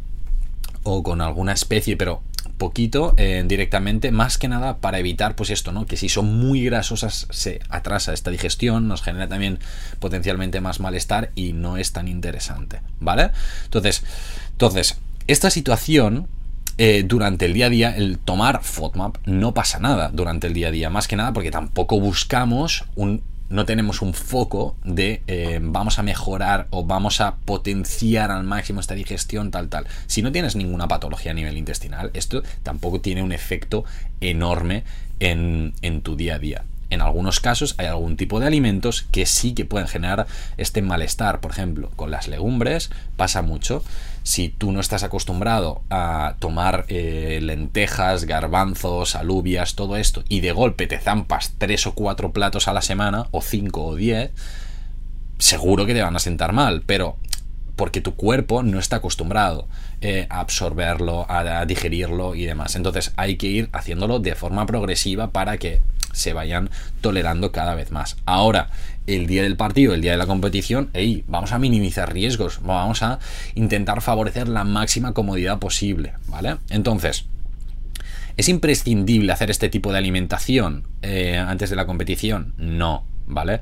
O 0.83 1.03
con 1.03 1.21
alguna 1.21 1.51
especie, 1.51 1.97
pero 1.97 2.21
poquito 2.59 3.15
eh, 3.17 3.43
directamente, 3.47 4.11
más 4.11 4.37
que 4.37 4.47
nada 4.47 4.77
para 4.77 4.99
evitar, 4.99 5.35
pues 5.35 5.49
esto, 5.49 5.71
¿no? 5.71 5.85
Que 5.87 5.97
si 5.97 6.09
son 6.09 6.37
muy 6.39 6.63
grasosas 6.65 7.25
se 7.31 7.61
atrasa 7.69 8.13
esta 8.13 8.29
digestión, 8.29 8.87
nos 8.87 9.01
genera 9.01 9.27
también 9.27 9.59
potencialmente 9.99 10.61
más 10.61 10.79
malestar 10.79 11.31
y 11.33 11.53
no 11.53 11.77
es 11.77 11.93
tan 11.93 12.07
interesante, 12.07 12.81
¿vale? 12.99 13.31
Entonces, 13.63 14.03
entonces 14.51 14.97
esta 15.25 15.49
situación 15.49 16.27
eh, 16.77 17.03
durante 17.05 17.45
el 17.45 17.53
día 17.53 17.65
a 17.65 17.69
día, 17.69 17.95
el 17.95 18.19
tomar 18.19 18.61
FODMAP 18.63 19.17
no 19.25 19.53
pasa 19.53 19.79
nada 19.79 20.11
durante 20.13 20.47
el 20.47 20.53
día 20.53 20.67
a 20.67 20.71
día, 20.71 20.89
más 20.89 21.07
que 21.07 21.15
nada 21.15 21.33
porque 21.33 21.51
tampoco 21.51 21.99
buscamos 21.99 22.85
un 22.95 23.21
no 23.49 23.65
tenemos 23.65 24.01
un 24.01 24.13
foco 24.13 24.75
de 24.83 25.21
eh, 25.27 25.59
vamos 25.61 25.99
a 25.99 26.03
mejorar 26.03 26.67
o 26.69 26.85
vamos 26.85 27.21
a 27.21 27.35
potenciar 27.37 28.31
al 28.31 28.43
máximo 28.43 28.79
esta 28.79 28.95
digestión, 28.95 29.51
tal, 29.51 29.69
tal. 29.69 29.87
Si 30.07 30.21
no 30.21 30.31
tienes 30.31 30.55
ninguna 30.55 30.87
patología 30.87 31.31
a 31.31 31.35
nivel 31.35 31.57
intestinal, 31.57 32.11
esto 32.13 32.43
tampoco 32.63 33.01
tiene 33.01 33.23
un 33.23 33.31
efecto 33.31 33.85
enorme 34.21 34.83
en, 35.19 35.73
en 35.81 36.01
tu 36.01 36.15
día 36.15 36.35
a 36.35 36.39
día. 36.39 36.63
En 36.89 37.01
algunos 37.01 37.39
casos 37.39 37.75
hay 37.77 37.87
algún 37.87 38.17
tipo 38.17 38.39
de 38.39 38.47
alimentos 38.47 39.03
que 39.11 39.25
sí 39.25 39.53
que 39.53 39.65
pueden 39.65 39.87
generar 39.87 40.27
este 40.57 40.81
malestar. 40.81 41.39
Por 41.39 41.51
ejemplo, 41.51 41.91
con 41.95 42.11
las 42.11 42.27
legumbres 42.27 42.89
pasa 43.15 43.41
mucho 43.41 43.83
si 44.23 44.49
tú 44.49 44.71
no 44.71 44.79
estás 44.79 45.03
acostumbrado 45.03 45.81
a 45.89 46.35
tomar 46.39 46.85
eh, 46.87 47.39
lentejas, 47.41 48.25
garbanzos, 48.25 49.15
alubias, 49.15 49.75
todo 49.75 49.97
esto, 49.97 50.23
y 50.29 50.41
de 50.41 50.51
golpe 50.51 50.87
te 50.87 50.99
zampas 50.99 51.53
tres 51.57 51.87
o 51.87 51.93
cuatro 51.93 52.31
platos 52.31 52.67
a 52.67 52.73
la 52.73 52.81
semana, 52.81 53.27
o 53.31 53.41
cinco 53.41 53.85
o 53.85 53.95
diez, 53.95 54.31
seguro 55.39 55.85
que 55.85 55.93
te 55.93 56.01
van 56.01 56.15
a 56.15 56.19
sentar 56.19 56.53
mal, 56.53 56.83
pero 56.85 57.17
porque 57.75 58.01
tu 58.01 58.15
cuerpo 58.15 58.61
no 58.61 58.77
está 58.77 58.97
acostumbrado 58.97 59.65
eh, 60.01 60.27
a 60.29 60.41
absorberlo, 60.41 61.25
a, 61.29 61.65
digerirlo 61.65 62.35
y 62.35 62.45
demás. 62.45 62.75
Entonces 62.75 63.13
hay 63.15 63.37
que 63.37 63.47
ir 63.47 63.69
haciéndolo 63.71 64.19
de 64.19 64.35
forma 64.35 64.65
progresiva 64.65 65.31
para 65.31 65.57
que 65.57 65.81
se 66.13 66.33
vayan 66.33 66.69
tolerando 67.01 67.51
cada 67.51 67.75
vez 67.75 67.91
más. 67.91 68.17
Ahora, 68.25 68.69
el 69.07 69.27
día 69.27 69.43
del 69.43 69.57
partido, 69.57 69.93
el 69.93 70.01
día 70.01 70.11
de 70.11 70.17
la 70.17 70.27
competición, 70.27 70.89
hey, 70.93 71.23
vamos 71.27 71.51
a 71.51 71.59
minimizar 71.59 72.13
riesgos, 72.13 72.59
vamos 72.61 73.01
a 73.03 73.19
intentar 73.55 74.01
favorecer 74.01 74.47
la 74.47 74.63
máxima 74.63 75.13
comodidad 75.13 75.59
posible, 75.59 76.13
¿vale? 76.27 76.57
Entonces, 76.69 77.25
¿es 78.37 78.49
imprescindible 78.49 79.31
hacer 79.31 79.49
este 79.49 79.69
tipo 79.69 79.91
de 79.91 79.97
alimentación 79.97 80.83
eh, 81.01 81.37
antes 81.37 81.69
de 81.69 81.75
la 81.75 81.85
competición? 81.85 82.53
No, 82.57 83.03
¿vale? 83.25 83.61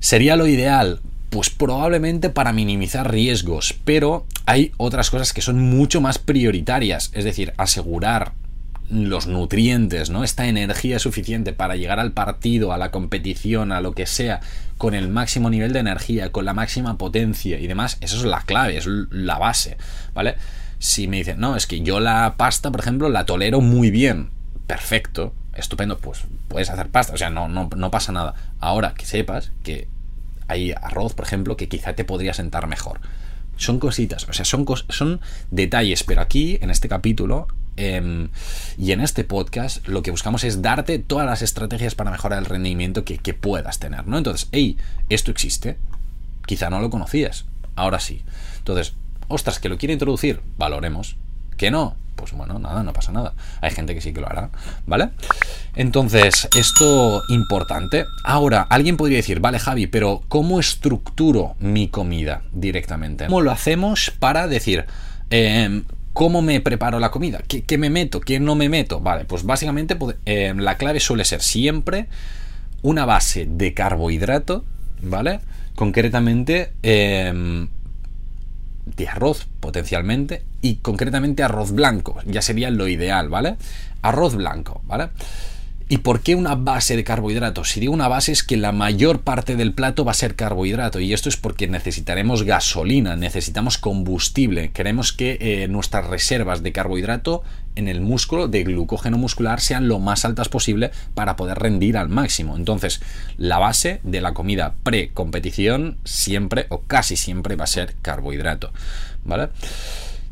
¿Sería 0.00 0.36
lo 0.36 0.46
ideal? 0.46 1.00
Pues 1.30 1.50
probablemente 1.50 2.30
para 2.30 2.52
minimizar 2.52 3.10
riesgos, 3.10 3.74
pero 3.84 4.26
hay 4.46 4.72
otras 4.76 5.10
cosas 5.10 5.32
que 5.32 5.42
son 5.42 5.58
mucho 5.58 6.00
más 6.00 6.18
prioritarias, 6.18 7.10
es 7.14 7.24
decir, 7.24 7.52
asegurar 7.58 8.32
los 8.90 9.26
nutrientes, 9.26 10.10
¿no? 10.10 10.24
Esta 10.24 10.46
energía 10.46 10.98
suficiente 10.98 11.52
para 11.52 11.76
llegar 11.76 12.00
al 12.00 12.12
partido, 12.12 12.72
a 12.72 12.78
la 12.78 12.90
competición, 12.90 13.72
a 13.72 13.80
lo 13.80 13.92
que 13.92 14.06
sea, 14.06 14.40
con 14.78 14.94
el 14.94 15.08
máximo 15.08 15.50
nivel 15.50 15.72
de 15.72 15.80
energía, 15.80 16.32
con 16.32 16.44
la 16.44 16.54
máxima 16.54 16.96
potencia 16.96 17.58
y 17.58 17.66
demás, 17.66 17.98
eso 18.00 18.16
es 18.16 18.24
la 18.24 18.40
clave, 18.40 18.76
es 18.76 18.86
la 18.86 19.38
base, 19.38 19.76
¿vale? 20.14 20.36
Si 20.78 21.08
me 21.08 21.18
dicen, 21.18 21.40
no, 21.40 21.56
es 21.56 21.66
que 21.66 21.80
yo 21.80 22.00
la 22.00 22.34
pasta, 22.36 22.70
por 22.70 22.80
ejemplo, 22.80 23.08
la 23.08 23.26
tolero 23.26 23.60
muy 23.60 23.90
bien, 23.90 24.30
perfecto, 24.66 25.34
estupendo, 25.54 25.98
pues 25.98 26.24
puedes 26.46 26.70
hacer 26.70 26.88
pasta, 26.88 27.12
o 27.12 27.16
sea, 27.16 27.30
no, 27.30 27.48
no, 27.48 27.68
no 27.76 27.90
pasa 27.90 28.12
nada. 28.12 28.34
Ahora 28.60 28.94
que 28.94 29.04
sepas 29.04 29.52
que 29.64 29.88
hay 30.46 30.72
arroz, 30.72 31.14
por 31.14 31.26
ejemplo, 31.26 31.56
que 31.56 31.68
quizá 31.68 31.94
te 31.94 32.04
podría 32.04 32.32
sentar 32.32 32.66
mejor. 32.68 33.00
Son 33.56 33.80
cositas, 33.80 34.28
o 34.28 34.32
sea, 34.32 34.44
son, 34.44 34.64
son 34.88 35.20
detalles, 35.50 36.04
pero 36.04 36.20
aquí, 36.20 36.58
en 36.62 36.70
este 36.70 36.88
capítulo, 36.88 37.48
Em, 37.80 38.30
y 38.76 38.90
en 38.90 39.00
este 39.00 39.22
podcast 39.22 39.86
lo 39.86 40.02
que 40.02 40.10
buscamos 40.10 40.42
es 40.42 40.62
darte 40.62 40.98
todas 40.98 41.26
las 41.26 41.42
estrategias 41.42 41.94
para 41.94 42.10
mejorar 42.10 42.40
el 42.40 42.44
rendimiento 42.44 43.04
que, 43.04 43.18
puedas 43.34 43.78
tener, 43.78 44.04
¿no? 44.08 44.18
Entonces, 44.18 44.48
hey, 44.50 44.76
esto 45.08 45.30
existe. 45.30 45.78
Quizá 46.44 46.70
no 46.70 46.80
lo 46.80 46.90
conocías. 46.90 47.44
Ahora 47.76 48.00
sí. 48.00 48.24
Entonces, 48.58 48.94
ostras, 49.28 49.60
que 49.60 49.68
lo 49.68 49.78
quiere 49.78 49.92
introducir, 49.92 50.40
valoremos. 50.56 51.16
Que 51.56 51.70
no, 51.70 51.94
pues 52.16 52.32
bueno, 52.32 52.58
nada, 52.58 52.82
no 52.82 52.92
pasa 52.92 53.12
nada. 53.12 53.34
Hay 53.60 53.70
gente 53.70 53.94
que 53.94 54.00
sí 54.00 54.12
que 54.12 54.20
lo 54.20 54.26
hará, 54.26 54.50
¿vale? 54.86 55.10
Entonces, 55.76 56.48
esto 56.56 57.22
importante. 57.28 58.06
Ahora, 58.24 58.62
alguien 58.62 58.96
podría 58.96 59.18
decir, 59.18 59.38
vale, 59.38 59.60
Javi, 59.60 59.86
pero 59.86 60.24
¿cómo 60.26 60.58
estructuro 60.58 61.54
mi 61.60 61.86
comida 61.86 62.42
directamente? 62.52 63.26
¿Cómo 63.26 63.40
lo 63.40 63.52
hacemos 63.52 64.10
para 64.18 64.48
decir, 64.48 64.86
eh, 65.30 65.84
¿Cómo 66.18 66.42
me 66.42 66.60
preparo 66.60 66.98
la 66.98 67.12
comida? 67.12 67.44
¿Qué, 67.46 67.78
me 67.78 67.90
meto? 67.90 68.18
¿Qué 68.18 68.40
no 68.40 68.56
me 68.56 68.68
meto? 68.68 68.98
Vale, 68.98 69.24
pues 69.24 69.44
básicamente 69.44 69.96
eh, 70.26 70.52
la 70.56 70.76
clave 70.76 70.98
suele 70.98 71.24
ser 71.24 71.40
siempre 71.40 72.08
una 72.82 73.04
base 73.04 73.46
de 73.48 73.72
carbohidrato, 73.72 74.64
¿vale? 75.00 75.38
Concretamente 75.76 76.72
em, 76.82 77.68
de 78.96 79.08
arroz 79.08 79.46
potencialmente 79.60 80.42
y 80.60 80.78
concretamente 80.78 81.44
arroz 81.44 81.70
blanco, 81.70 82.16
ya 82.26 82.42
sería 82.42 82.72
lo 82.72 82.88
ideal, 82.88 83.28
¿vale? 83.28 83.54
Arroz 84.02 84.34
blanco, 84.34 84.82
¿vale? 84.88 85.10
¿Y 85.90 85.98
por 85.98 86.20
qué 86.20 86.34
una 86.34 86.54
base 86.54 86.96
de 86.96 87.04
carbohidratos? 87.04 87.70
Si 87.70 87.80
digo 87.80 87.94
una 87.94 88.08
base 88.08 88.30
es 88.30 88.42
que 88.42 88.58
la 88.58 88.72
mayor 88.72 89.20
parte 89.20 89.56
del 89.56 89.72
plato 89.72 90.04
va 90.04 90.10
a 90.10 90.14
ser 90.14 90.34
carbohidrato 90.34 91.00
y 91.00 91.14
esto 91.14 91.30
es 91.30 91.38
porque 91.38 91.66
necesitaremos 91.66 92.42
gasolina, 92.42 93.16
necesitamos 93.16 93.78
combustible, 93.78 94.70
queremos 94.72 95.14
que 95.14 95.38
eh, 95.40 95.66
nuestras 95.68 96.06
reservas 96.06 96.62
de 96.62 96.72
carbohidrato 96.72 97.42
en 97.74 97.88
el 97.88 98.02
músculo, 98.02 98.48
de 98.48 98.64
glucógeno 98.64 99.16
muscular, 99.16 99.60
sean 99.60 99.88
lo 99.88 99.98
más 99.98 100.26
altas 100.26 100.50
posible 100.50 100.90
para 101.14 101.36
poder 101.36 101.58
rendir 101.58 101.96
al 101.96 102.10
máximo. 102.10 102.56
Entonces, 102.56 103.00
la 103.38 103.58
base 103.58 104.00
de 104.02 104.20
la 104.20 104.34
comida 104.34 104.74
pre-competición 104.82 105.96
siempre 106.04 106.66
o 106.68 106.82
casi 106.82 107.16
siempre 107.16 107.56
va 107.56 107.64
a 107.64 107.68
ser 107.68 107.94
carbohidrato, 108.02 108.72
¿vale? 109.24 109.48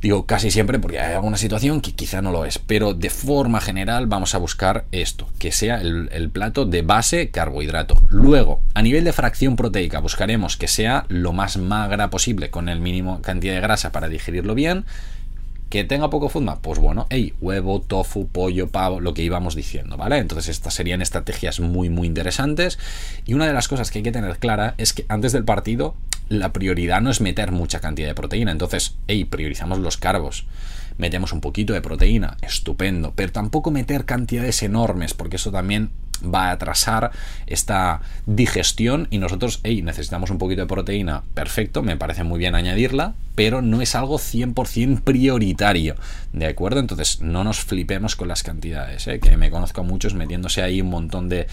Digo 0.00 0.26
casi 0.26 0.50
siempre 0.50 0.78
porque 0.78 1.00
hay 1.00 1.14
alguna 1.14 1.38
situación 1.38 1.80
que 1.80 1.92
quizá 1.92 2.20
no 2.20 2.30
lo 2.30 2.44
es, 2.44 2.58
pero 2.58 2.92
de 2.92 3.10
forma 3.10 3.60
general 3.60 4.06
vamos 4.06 4.34
a 4.34 4.38
buscar 4.38 4.84
esto, 4.92 5.28
que 5.38 5.52
sea 5.52 5.80
el, 5.80 6.30
plato 6.30 6.66
de 6.66 6.82
base 6.82 7.30
carbohidrato. 7.30 7.96
Luego, 8.08 8.60
a 8.74 8.82
nivel 8.82 9.04
de 9.04 9.12
fracción 9.12 9.56
proteica, 9.56 10.00
buscaremos 10.00 10.56
que 10.56 10.68
sea 10.68 11.06
lo 11.08 11.32
más 11.32 11.56
magra 11.56 12.10
posible, 12.10 12.50
con 12.50 12.68
el 12.68 12.80
mínimo 12.80 13.22
cantidad 13.22 13.54
de 13.54 13.60
grasa 13.60 13.90
para 13.90 14.08
digerirlo 14.08 14.54
bien. 14.54 14.84
Que 15.68 15.82
tenga 15.82 16.10
poco 16.10 16.28
FODMAP, 16.28 16.60
pues 16.60 16.78
bueno, 16.78 17.06
hey, 17.10 17.34
huevo, 17.40 17.80
tofu, 17.80 18.28
pollo, 18.28 18.68
pavo, 18.68 19.00
lo 19.00 19.14
que 19.14 19.22
íbamos 19.22 19.56
diciendo, 19.56 19.96
¿vale? 19.96 20.18
Entonces 20.18 20.48
estas 20.48 20.74
serían 20.74 21.02
estrategias 21.02 21.58
muy, 21.58 21.90
muy 21.90 22.06
interesantes. 22.06 22.78
Y 23.24 23.34
una 23.34 23.46
de 23.46 23.52
las 23.52 23.66
cosas 23.66 23.90
que 23.90 23.98
hay 23.98 24.02
que 24.04 24.12
tener 24.12 24.38
clara 24.38 24.74
es 24.78 24.92
que 24.92 25.04
antes 25.08 25.32
del 25.32 25.44
partido 25.44 25.96
la 26.28 26.52
prioridad 26.52 27.00
no 27.00 27.10
es 27.10 27.20
meter 27.20 27.52
mucha 27.52 27.80
cantidad 27.80 28.08
de 28.08 28.14
proteína. 28.14 28.52
Entonces, 28.52 28.96
hey, 29.06 29.24
priorizamos 29.24 29.78
los 29.78 29.96
carbos. 29.96 30.46
Metemos 30.98 31.32
un 31.32 31.40
poquito 31.40 31.72
de 31.72 31.82
proteína, 31.82 32.36
estupendo. 32.42 33.12
Pero 33.14 33.32
tampoco 33.32 33.70
meter 33.70 34.04
cantidades 34.04 34.62
enormes, 34.62 35.14
porque 35.14 35.36
eso 35.36 35.52
también 35.52 35.90
va 36.22 36.48
a 36.48 36.52
atrasar 36.52 37.10
esta 37.46 38.00
digestión 38.26 39.08
y 39.10 39.18
nosotros, 39.18 39.60
hey, 39.62 39.82
necesitamos 39.82 40.30
un 40.30 40.38
poquito 40.38 40.62
de 40.62 40.66
proteína, 40.66 41.22
perfecto, 41.34 41.82
me 41.82 41.96
parece 41.96 42.24
muy 42.24 42.38
bien 42.38 42.54
añadirla, 42.54 43.14
pero 43.34 43.62
no 43.62 43.80
es 43.80 43.94
algo 43.94 44.18
100% 44.18 45.02
prioritario, 45.02 45.96
¿de 46.32 46.46
acuerdo? 46.46 46.80
Entonces 46.80 47.20
no 47.20 47.44
nos 47.44 47.60
flipemos 47.60 48.16
con 48.16 48.28
las 48.28 48.42
cantidades, 48.42 49.06
¿eh? 49.06 49.20
que 49.20 49.36
me 49.36 49.50
conozco 49.50 49.82
a 49.82 49.84
muchos 49.84 50.14
metiéndose 50.14 50.62
ahí 50.62 50.80
un 50.80 50.90
montón 50.90 51.28
de, 51.28 51.46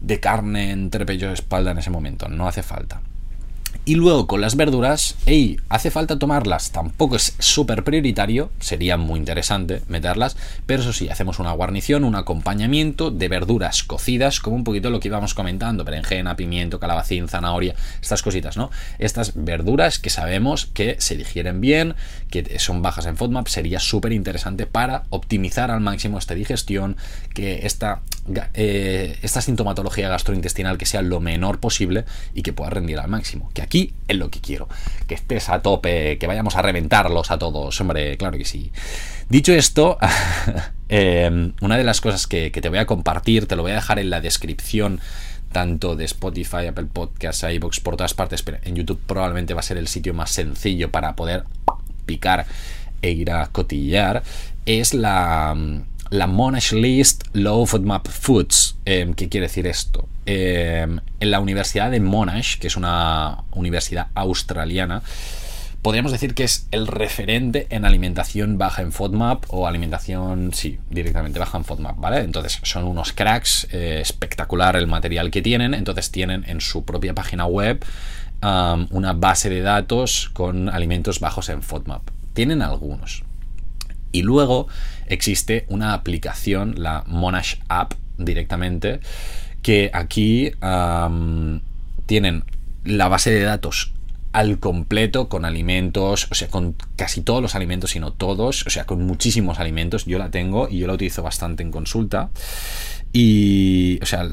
de 0.00 0.20
carne 0.20 0.70
entre 0.70 1.06
pecho 1.06 1.30
y 1.30 1.32
espalda 1.32 1.70
en 1.70 1.78
ese 1.78 1.90
momento, 1.90 2.28
no 2.28 2.46
hace 2.46 2.62
falta. 2.62 3.00
Y 3.88 3.94
luego 3.94 4.26
con 4.26 4.42
las 4.42 4.54
verduras, 4.54 5.14
hey, 5.24 5.58
¿hace 5.70 5.90
falta 5.90 6.18
tomarlas? 6.18 6.72
Tampoco 6.72 7.16
es 7.16 7.34
súper 7.38 7.84
prioritario, 7.84 8.50
sería 8.60 8.98
muy 8.98 9.18
interesante 9.18 9.80
meterlas, 9.88 10.36
pero 10.66 10.82
eso 10.82 10.92
sí, 10.92 11.08
hacemos 11.08 11.38
una 11.38 11.52
guarnición, 11.52 12.04
un 12.04 12.14
acompañamiento 12.14 13.10
de 13.10 13.28
verduras 13.28 13.82
cocidas, 13.82 14.40
como 14.40 14.56
un 14.56 14.64
poquito 14.64 14.90
lo 14.90 15.00
que 15.00 15.08
íbamos 15.08 15.32
comentando, 15.32 15.84
berenjena, 15.84 16.36
pimiento, 16.36 16.78
calabacín, 16.78 17.28
zanahoria, 17.28 17.76
estas 18.02 18.20
cositas, 18.20 18.58
¿no? 18.58 18.70
Estas 18.98 19.32
verduras 19.34 19.98
que 19.98 20.10
sabemos 20.10 20.66
que 20.66 20.96
se 20.98 21.16
digieren 21.16 21.62
bien, 21.62 21.94
que 22.28 22.58
son 22.58 22.82
bajas 22.82 23.06
en 23.06 23.16
FODMAP, 23.16 23.48
sería 23.48 23.80
súper 23.80 24.12
interesante 24.12 24.66
para 24.66 25.04
optimizar 25.08 25.70
al 25.70 25.80
máximo 25.80 26.18
esta 26.18 26.34
digestión, 26.34 26.98
que 27.32 27.64
esta, 27.64 28.02
eh, 28.52 29.18
esta 29.22 29.40
sintomatología 29.40 30.10
gastrointestinal 30.10 30.76
que 30.76 30.84
sea 30.84 31.00
lo 31.00 31.20
menor 31.20 31.58
posible 31.58 32.04
y 32.34 32.42
que 32.42 32.52
pueda 32.52 32.68
rendir 32.68 32.98
al 32.98 33.08
máximo. 33.08 33.50
Que 33.54 33.62
aquí 33.62 33.77
es 34.06 34.16
lo 34.16 34.30
que 34.30 34.40
quiero. 34.40 34.68
Que 35.06 35.14
estés 35.14 35.48
a 35.48 35.62
tope, 35.62 36.18
que 36.18 36.26
vayamos 36.26 36.56
a 36.56 36.62
reventarlos 36.62 37.30
a 37.30 37.38
todos. 37.38 37.80
Hombre, 37.80 38.16
claro 38.16 38.38
que 38.38 38.44
sí. 38.44 38.72
Dicho 39.28 39.52
esto, 39.52 39.98
em, 40.88 41.52
una 41.60 41.76
de 41.76 41.84
las 41.84 42.00
cosas 42.00 42.26
que, 42.26 42.50
te 42.50 42.68
voy 42.68 42.78
a 42.78 42.86
compartir, 42.86 43.46
te 43.46 43.56
lo 43.56 43.62
voy 43.62 43.72
a 43.72 43.76
dejar 43.76 43.98
en 43.98 44.10
la 44.10 44.20
descripción 44.20 45.00
tanto 45.52 45.96
de 45.96 46.04
Spotify, 46.04 46.66
Apple 46.68 46.88
Podcasts, 46.92 47.42
iVoox, 47.42 47.80
por 47.80 47.96
todas 47.96 48.14
partes, 48.14 48.42
pero 48.42 48.58
en 48.64 48.76
YouTube 48.76 49.00
probablemente 49.06 49.54
va 49.54 49.60
a 49.60 49.62
ser 49.62 49.78
el 49.78 49.88
sitio 49.88 50.12
más 50.12 50.30
sencillo 50.30 50.90
para 50.90 51.16
poder 51.16 51.44
picar 52.04 52.46
e 53.00 53.10
ir 53.12 53.30
a 53.30 53.46
cotillar, 53.46 54.22
es 54.66 54.92
la, 54.92 55.56
la 56.10 56.26
Monash 56.26 56.72
List 56.72 57.24
Low 57.32 57.66
FODMAP 57.66 58.08
Foods. 58.08 58.76
Em, 58.84 59.14
¿Qué 59.14 59.28
quiere 59.28 59.46
decir 59.46 59.66
esto? 59.66 60.08
Em, 60.26 61.00
en 61.20 61.30
la 61.30 61.40
Universidad 61.40 61.90
de 61.90 62.00
Monash, 62.00 62.58
que 62.58 62.66
es 62.66 62.76
una 62.76 63.44
universidad 63.52 64.08
australiana, 64.14 65.02
podríamos 65.82 66.12
decir 66.12 66.34
que 66.34 66.44
es 66.44 66.66
el 66.70 66.86
referente 66.86 67.66
en 67.70 67.84
alimentación 67.84 68.58
baja 68.58 68.82
en 68.82 68.92
FODMAP 68.92 69.44
o 69.48 69.66
alimentación, 69.66 70.52
sí, 70.52 70.78
directamente 70.90 71.38
baja 71.38 71.58
en 71.58 71.64
FODMAP, 71.64 71.98
¿vale? 71.98 72.20
Entonces 72.20 72.58
son 72.62 72.84
unos 72.84 73.12
cracks, 73.12 73.68
eh, 73.70 73.98
espectacular 74.00 74.76
el 74.76 74.86
material 74.86 75.30
que 75.30 75.42
tienen, 75.42 75.74
entonces 75.74 76.10
tienen 76.10 76.44
en 76.46 76.60
su 76.60 76.84
propia 76.84 77.14
página 77.14 77.46
web 77.46 77.84
una 78.40 79.14
base 79.14 79.50
de 79.50 79.62
datos 79.62 80.30
con 80.32 80.68
alimentos 80.68 81.18
bajos 81.18 81.48
en 81.48 81.60
FODMAP. 81.60 82.02
Tienen 82.34 82.62
algunos. 82.62 83.24
Y 84.12 84.22
luego 84.22 84.68
existe 85.08 85.64
una 85.68 85.94
aplicación, 85.94 86.74
la 86.76 87.04
Monash 87.06 87.56
App, 87.68 87.94
directamente, 88.18 89.00
que 89.62 89.90
aquí 89.92 90.52
tienen 92.06 92.44
la 92.84 93.08
base 93.08 93.30
de 93.30 93.42
datos 93.42 93.92
al 94.32 94.58
completo 94.60 95.28
con 95.28 95.44
alimentos, 95.44 96.28
o 96.30 96.34
sea, 96.34 96.48
con 96.48 96.76
casi 96.96 97.22
todos 97.22 97.42
los 97.42 97.54
alimentos, 97.54 97.90
sino 97.90 98.12
todos, 98.12 98.66
o 98.66 98.70
sea, 98.70 98.84
con 98.84 99.04
muchísimos 99.04 99.58
alimentos. 99.58 100.04
Yo 100.04 100.18
la 100.18 100.30
tengo 100.30 100.68
y 100.68 100.78
yo 100.78 100.86
la 100.86 100.92
utilizo 100.92 101.22
bastante 101.22 101.62
en 101.62 101.70
consulta. 101.70 102.30
Y, 103.12 103.98
o 104.02 104.06
sea, 104.06 104.28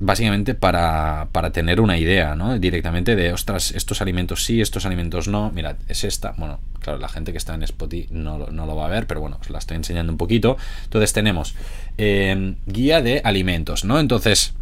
básicamente 0.00 0.54
para, 0.54 1.28
para, 1.30 1.52
tener 1.52 1.80
una 1.80 1.98
idea, 1.98 2.34
¿no? 2.34 2.58
Directamente 2.58 3.14
de, 3.14 3.32
ostras, 3.32 3.70
estos 3.72 4.00
alimentos 4.00 4.44
sí, 4.44 4.60
estos 4.60 4.86
alimentos 4.86 5.28
no. 5.28 5.50
Mirad, 5.52 5.76
es 5.88 6.04
esta. 6.04 6.34
Bueno, 6.36 6.58
claro, 6.80 6.98
la 6.98 7.08
gente 7.08 7.32
que 7.32 7.38
está 7.38 7.54
en 7.54 7.62
Spotify 7.62 8.08
no, 8.10 8.38
no 8.38 8.66
lo 8.66 8.74
va 8.74 8.86
a 8.86 8.88
ver, 8.88 9.06
pero 9.06 9.20
bueno, 9.20 9.38
os 9.40 9.50
la 9.50 9.58
estoy 9.58 9.76
enseñando 9.76 10.10
un 10.10 10.18
poquito. 10.18 10.56
Entonces 10.84 11.12
tenemos 11.12 11.54
eh, 11.98 12.54
guía 12.66 13.02
de 13.02 13.20
alimentos, 13.22 13.84
¿no? 13.84 14.00
Entonces, 14.00 14.54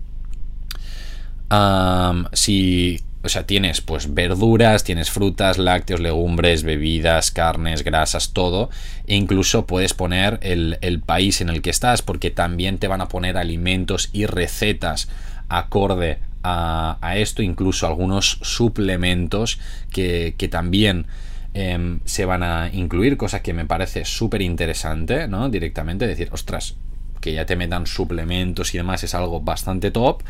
si 2.32 3.00
o 3.22 3.28
sea, 3.28 3.46
tienes 3.46 3.80
pues 3.80 4.14
verduras, 4.14 4.84
tienes 4.84 5.10
frutas, 5.10 5.58
lácteos, 5.58 6.00
legumbres, 6.00 6.62
bebidas, 6.62 7.30
carnes, 7.30 7.82
grasas, 7.82 8.32
todo. 8.32 8.70
E 9.06 9.16
incluso 9.16 9.66
puedes 9.66 9.92
poner 9.92 10.38
el, 10.42 11.02
país 11.04 11.40
en 11.40 11.48
el 11.48 11.60
que 11.60 11.70
estás, 11.70 12.02
porque 12.02 12.30
también 12.30 12.78
te 12.78 12.88
van 12.88 13.00
a 13.00 13.08
poner 13.08 13.36
alimentos 13.36 14.10
y 14.12 14.26
recetas 14.26 15.08
acorde 15.48 16.18
a, 16.42 17.14
esto, 17.16 17.42
incluso 17.42 17.86
algunos 17.86 18.38
suplementos 18.42 19.58
que, 19.90 20.48
también 20.50 21.06
em, 21.54 22.00
se 22.04 22.24
van 22.24 22.42
a 22.42 22.70
incluir, 22.72 23.16
cosa 23.16 23.42
que 23.42 23.52
me 23.52 23.66
parece 23.66 24.04
súper 24.04 24.42
interesante, 24.42 25.28
¿no? 25.28 25.48
Directamente 25.50 26.06
decir, 26.06 26.28
ostras, 26.32 26.76
que 27.20 27.32
ya 27.32 27.44
te 27.44 27.56
metan 27.56 27.86
suplementos 27.86 28.74
y 28.74 28.78
demás 28.78 29.02
es 29.04 29.14
algo 29.14 29.40
bastante 29.40 29.90
top. 29.90 30.22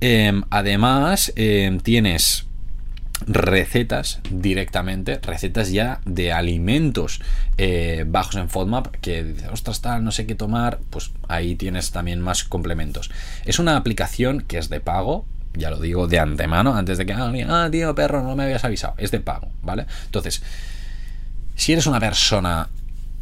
Em, 0.00 0.42
además, 0.50 1.32
em, 1.36 1.78
tienes 1.78 2.46
recetas 3.26 4.20
directamente, 4.30 5.18
recetas 5.22 5.70
ya 5.70 6.00
de 6.04 6.32
alimentos 6.32 7.20
eh, 7.58 8.04
bajos 8.06 8.36
en 8.36 8.48
FODMAP 8.48 8.96
que 9.00 9.24
dices, 9.24 9.48
ostras, 9.52 9.80
tal, 9.80 10.04
no 10.04 10.12
sé 10.12 10.26
qué 10.26 10.34
tomar, 10.34 10.80
pues 10.90 11.12
ahí 11.28 11.54
tienes 11.54 11.90
también 11.90 12.20
más 12.20 12.44
complementos. 12.44 13.10
Es 13.44 13.58
una 13.58 13.76
aplicación 13.76 14.42
que 14.42 14.58
es 14.58 14.68
de 14.68 14.80
pago, 14.80 15.26
ya 15.54 15.70
lo 15.70 15.80
digo 15.80 16.06
de 16.06 16.18
antemano, 16.18 16.74
antes 16.74 16.98
de 16.98 17.06
que, 17.06 17.12
ah, 17.12 17.68
tío, 17.70 17.94
perro, 17.94 18.22
no 18.22 18.36
me 18.36 18.44
habías 18.44 18.64
avisado, 18.64 18.94
es 18.98 19.10
de 19.10 19.20
pago, 19.20 19.48
¿vale? 19.62 19.86
Entonces, 20.06 20.42
si 21.54 21.72
eres 21.72 21.86
una 21.86 22.00
persona 22.00 22.68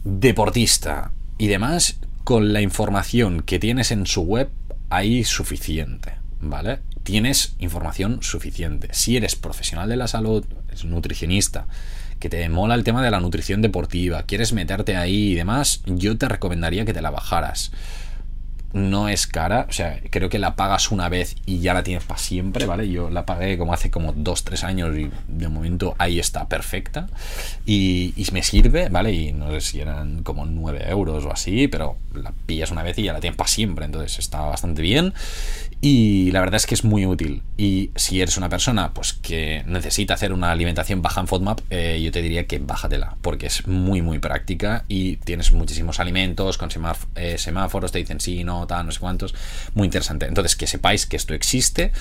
deportista 0.04 1.10
y 1.38 1.48
demás, 1.48 1.96
con 2.24 2.52
la 2.52 2.60
información 2.60 3.42
que 3.42 3.58
tienes 3.58 3.90
en 3.90 4.06
su 4.06 4.22
web, 4.22 4.50
hay 4.88 5.24
suficiente, 5.24 6.14
¿vale? 6.40 6.80
Tienes 7.02 7.54
información 7.58 8.22
suficiente. 8.22 8.88
Si 8.92 9.16
eres 9.16 9.36
profesional 9.36 9.88
de 9.88 9.96
la 9.96 10.08
salud, 10.08 10.44
es 10.72 10.84
nutricionista, 10.84 11.66
que 12.18 12.28
te 12.28 12.48
mola 12.48 12.74
el 12.74 12.84
tema 12.84 13.02
de 13.02 13.10
la 13.10 13.20
nutrición 13.20 13.62
deportiva, 13.62 14.24
quieres 14.24 14.52
meterte 14.52 14.96
ahí 14.96 15.32
y 15.32 15.34
demás, 15.34 15.82
yo 15.86 16.18
te 16.18 16.28
recomendaría 16.28 16.84
que 16.84 16.92
te 16.92 17.00
la 17.00 17.10
bajaras 17.10 17.72
no 18.72 19.08
es 19.08 19.26
cara, 19.26 19.66
o 19.68 19.72
sea, 19.72 20.00
creo 20.10 20.28
que 20.28 20.38
la 20.38 20.54
pagas 20.56 20.90
una 20.90 21.08
vez 21.08 21.36
y 21.46 21.60
ya 21.60 21.74
la 21.74 21.82
tienes 21.82 22.04
para 22.04 22.20
siempre, 22.20 22.66
¿vale? 22.66 22.88
Yo 22.88 23.10
la 23.10 23.26
pagué 23.26 23.58
como 23.58 23.72
hace 23.72 23.90
como 23.90 24.14
2-3 24.14 24.64
años 24.64 24.96
y 24.96 25.10
de 25.28 25.48
momento 25.48 25.94
ahí 25.98 26.18
está 26.18 26.48
perfecta 26.48 27.08
y, 27.66 28.14
me 28.32 28.42
sirve, 28.44 28.88
¿vale? 28.90 29.12
Y 29.12 29.32
no 29.32 29.50
sé 29.50 29.60
si 29.60 29.80
eran 29.80 30.22
como 30.22 30.46
9 30.46 30.84
euros 30.88 31.24
o 31.24 31.32
así, 31.32 31.66
pero 31.66 31.96
la 32.14 32.32
pillas 32.46 32.70
una 32.70 32.84
vez 32.84 32.96
y 32.98 33.02
ya 33.02 33.12
la 33.12 33.18
tienes 33.18 33.36
para 33.36 33.48
siempre, 33.48 33.84
entonces 33.84 34.20
está 34.20 34.40
bastante 34.42 34.82
bien 34.82 35.14
y 35.80 36.30
la 36.30 36.40
verdad 36.40 36.56
es 36.56 36.66
que 36.66 36.74
es 36.74 36.84
muy 36.84 37.06
útil. 37.06 37.42
Y 37.56 37.90
si 37.96 38.20
eres 38.20 38.36
una 38.36 38.48
persona 38.48 38.92
pues 38.92 39.14
que 39.14 39.64
necesita 39.66 40.14
hacer 40.14 40.32
una 40.32 40.50
alimentación 40.50 41.02
baja 41.02 41.20
en 41.20 41.26
FODMAP, 41.26 41.60
eh, 41.70 42.00
yo 42.02 42.12
te 42.12 42.22
diría 42.22 42.46
que 42.46 42.58
bájatela, 42.58 43.16
porque 43.22 43.46
es 43.46 43.66
muy 43.66 44.02
muy 44.02 44.18
práctica 44.18 44.84
y 44.88 45.16
tienes 45.16 45.52
muchísimos 45.52 45.98
alimentos 45.98 46.58
con 46.58 46.68
eh, 47.16 47.38
semáforos, 47.38 47.92
te 47.92 47.98
dicen 47.98 48.20
sí, 48.20 48.44
no, 48.44 48.59
tal, 48.66 48.86
no 48.86 48.92
sé 48.92 49.00
cuántos. 49.00 49.34
Muy 49.74 49.86
interesante. 49.86 50.26
Entonces, 50.26 50.56
que 50.56 50.66
sepáis 50.66 51.06
que 51.06 51.16
esto 51.16 51.34
existe 51.34 51.92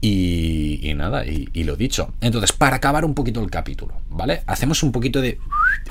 y, 0.00 0.92
nada, 0.94 1.24
y, 1.26 1.64
lo 1.64 1.76
dicho. 1.76 2.12
Entonces, 2.20 2.52
para 2.52 2.76
acabar 2.76 3.04
un 3.04 3.14
poquito 3.14 3.42
el 3.42 3.50
capítulo, 3.50 3.94
¿vale? 4.10 4.42
Hacemos 4.46 4.82
un 4.82 4.92
poquito 4.92 5.20
de 5.20 5.38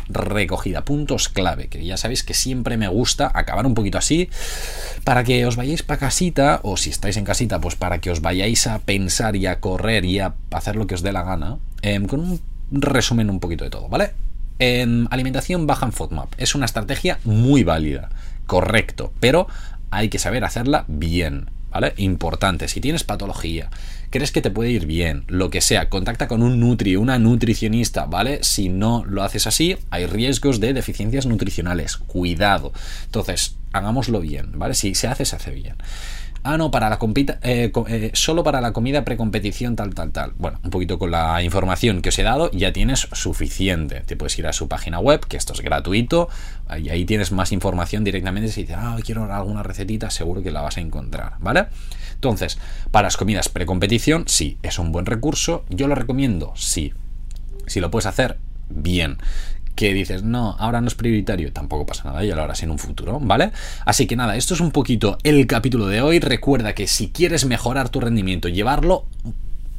recogida, 0.10 0.86
puntos 0.86 1.30
clave, 1.30 1.68
que 1.68 1.86
ya 1.86 1.98
sabéis 1.98 2.24
que 2.24 2.34
siempre 2.34 2.78
me 2.78 2.88
gusta 2.88 3.30
acabar 3.34 3.66
un 3.66 3.74
poquito 3.74 3.98
así, 3.98 4.30
para 5.04 5.24
que 5.24 5.46
os 5.46 5.56
vayáis 5.56 5.84
para 5.84 6.00
casita, 6.00 6.62
o 6.63 6.78
si 6.78 6.90
estáis 6.90 7.18
en 7.18 7.26
casita, 7.26 7.60
pues 7.60 7.76
para 7.76 8.00
que 8.00 8.12
os 8.12 8.22
vayáis 8.22 8.68
a 8.68 8.80
pensar 8.80 9.36
y 9.36 9.46
a 9.46 9.60
correr 9.60 10.06
y 10.06 10.20
a 10.20 10.36
hacer 10.52 10.76
lo 10.76 10.88
que 10.88 10.96
os 10.96 11.02
dé 11.02 11.12
la 11.12 11.24
gana, 11.24 11.58
em, 11.82 12.06
con 12.06 12.20
un 12.22 12.42
resumen 12.72 13.30
un 13.30 13.40
poquito 13.40 13.63
de 13.63 13.70
todo, 13.70 13.90
¿vale? 13.90 14.12
En 14.60 15.08
alimentación 15.12 15.68
baja 15.68 15.86
en 15.86 15.92
FODMAP. 15.92 16.34
Es 16.38 16.56
una 16.56 16.66
estrategia 16.66 17.20
muy 17.24 17.63
válida, 17.63 18.10
correcto, 18.46 19.13
pero 19.20 19.48
hay 19.91 20.10
que 20.10 20.19
saber 20.19 20.43
hacerla 20.43 20.86
bien, 20.88 21.50
¿vale? 21.71 21.93
Importante, 21.97 22.67
si 22.67 22.82
tienes 22.82 23.04
patología, 23.04 23.69
crees 24.10 24.32
que 24.32 24.41
te 24.41 24.52
puede 24.52 24.71
ir 24.71 24.86
bien, 24.86 25.23
lo 25.28 25.50
que 25.50 25.62
sea, 25.62 25.89
contacta 25.89 26.28
con 26.28 26.43
un 26.43 26.60
nutri, 26.60 26.95
una 26.95 27.19
nutricionista, 27.19 28.06
¿vale? 28.06 28.39
Si 28.43 28.69
no 28.69 29.04
lo 29.06 29.23
haces 29.23 29.47
así, 29.47 29.78
hay 29.89 30.06
riesgos 30.06 30.60
de 30.60 30.73
deficiencias 30.73 31.26
nutricionales, 31.26 31.97
cuidado. 31.97 32.73
Entonces, 33.06 33.58
hagámoslo 33.73 34.19
bien, 34.19 34.52
¿vale? 34.56 34.73
Si 34.73 34.95
se 34.95 35.08
hace, 35.08 35.26
se 35.26 35.36
hace 35.36 35.52
bien. 35.52 35.76
Ah, 36.43 36.58
no, 36.58 36.71
para 36.71 36.89
la 36.89 36.97
compita, 36.97 37.39
eh, 37.41 37.71
eh, 37.88 38.12
solo 38.13 38.43
para 38.43 38.62
la 38.62 38.71
comida 38.71 39.04
precompetición, 39.04 39.76
tal, 39.76 39.93
tal, 39.93 40.12
tal. 40.12 40.34
Bueno, 40.38 40.60
un 40.63 40.69
poquito 40.69 40.97
con 40.97 41.12
la 41.12 41.41
información 41.43 42.02
que 42.02 42.10
os 42.10 42.19
he 42.19 42.23
dado, 42.23 42.50
ya 42.52 42.71
tienes 42.71 43.08
suficiente. 43.12 44.02
Te 44.02 44.15
puedes 44.15 44.38
ir 44.39 44.47
a 44.47 44.54
su 44.54 44.67
página 44.67 45.00
web, 45.00 45.26
que 45.28 45.38
esto 45.38 45.54
es 45.54 45.62
gratuito, 45.62 46.30
y 46.82 46.89
ahí 46.89 47.06
tienes 47.06 47.32
más 47.32 47.52
información 47.52 48.04
directamente. 48.04 48.50
Si 48.52 48.62
dices, 48.62 48.78
ah, 48.80 48.97
quiero 49.04 49.32
alguna 49.32 49.63
recetita, 49.63 50.10
seguro 50.10 50.41
que 50.41 50.52
la 50.52 50.62
vas 50.62 50.78
a 50.78 50.82
encontrar, 50.82 51.34
¿vale? 51.39 51.67
Entonces, 52.13 52.58
para 52.91 53.08
las 53.08 53.17
comidas 53.17 53.50
precompetición, 53.50 54.26
sí, 54.28 54.58
es 54.63 54.80
un 54.80 54.91
buen 54.91 55.06
recurso. 55.06 55.65
Yo 55.69 55.88
lo 55.88 55.95
recomiendo, 55.95 56.54
sí. 56.56 56.93
Si 57.65 57.80
lo 57.80 57.91
puedes 57.91 58.06
hacer, 58.06 58.38
bien 58.69 59.17
que 59.78 59.94
dices, 59.94 60.24
no, 60.24 60.56
ahora 60.58 60.82
no 60.82 60.88
es 60.88 60.96
prioritario, 60.96 61.54
tampoco 61.54 61.86
pasa 61.86 62.06
nada, 62.06 62.26
ya 62.26 62.36
lo 62.36 62.42
harás 62.42 62.63
en 62.63 62.72
un 62.72 62.80
futuro, 62.80 63.20
¿vale? 63.22 63.52
Así 63.86 64.08
que 64.08 64.16
nada, 64.16 64.36
esto 64.36 64.56
es 64.56 64.60
un 64.60 64.72
poquito 64.72 65.20
el 65.22 65.46
capítulo 65.46 65.86
de 65.86 66.02
hoy. 66.02 66.20
Recuerda 66.20 66.74
que 66.74 66.88
si 66.88 67.12
quieres 67.12 67.46
mejorar 67.46 67.90
tu 67.90 68.00
rendimiento, 68.00 68.50
llevarlo 68.50 69.06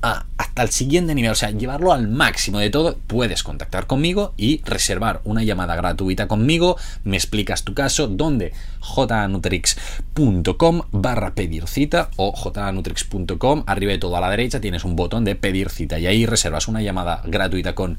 hasta 0.00 0.62
el 0.62 0.68
siguiente 0.68 1.16
nivel, 1.16 1.32
o 1.32 1.34
sea, 1.34 1.50
llevarlo 1.50 1.92
al 1.92 2.06
máximo 2.06 2.60
de 2.60 2.70
todo, 2.70 2.96
puedes 3.08 3.42
contactar 3.42 3.88
conmigo 3.88 4.34
y 4.36 4.62
reservar 4.64 5.20
una 5.24 5.42
llamada 5.42 5.74
gratuita 5.74 6.28
conmigo, 6.28 6.76
me 7.02 7.16
explicas 7.16 7.64
tu 7.64 7.74
caso, 7.74 8.06
donde 8.06 8.52
jnutrix.com 8.80 10.82
barra 10.92 11.34
pedir 11.34 11.66
cita 11.66 12.10
o 12.14 12.32
jnutrix.com, 12.32 13.64
arriba 13.66 13.90
de 13.90 13.98
todo 13.98 14.16
a 14.16 14.20
la 14.20 14.30
derecha 14.30 14.60
tienes 14.60 14.84
un 14.84 14.94
botón 14.94 15.24
de 15.24 15.34
pedir 15.34 15.70
cita 15.70 15.98
y 15.98 16.06
ahí 16.06 16.24
reservas 16.24 16.68
una 16.68 16.82
llamada 16.82 17.20
gratuita 17.26 17.74
con 17.74 17.98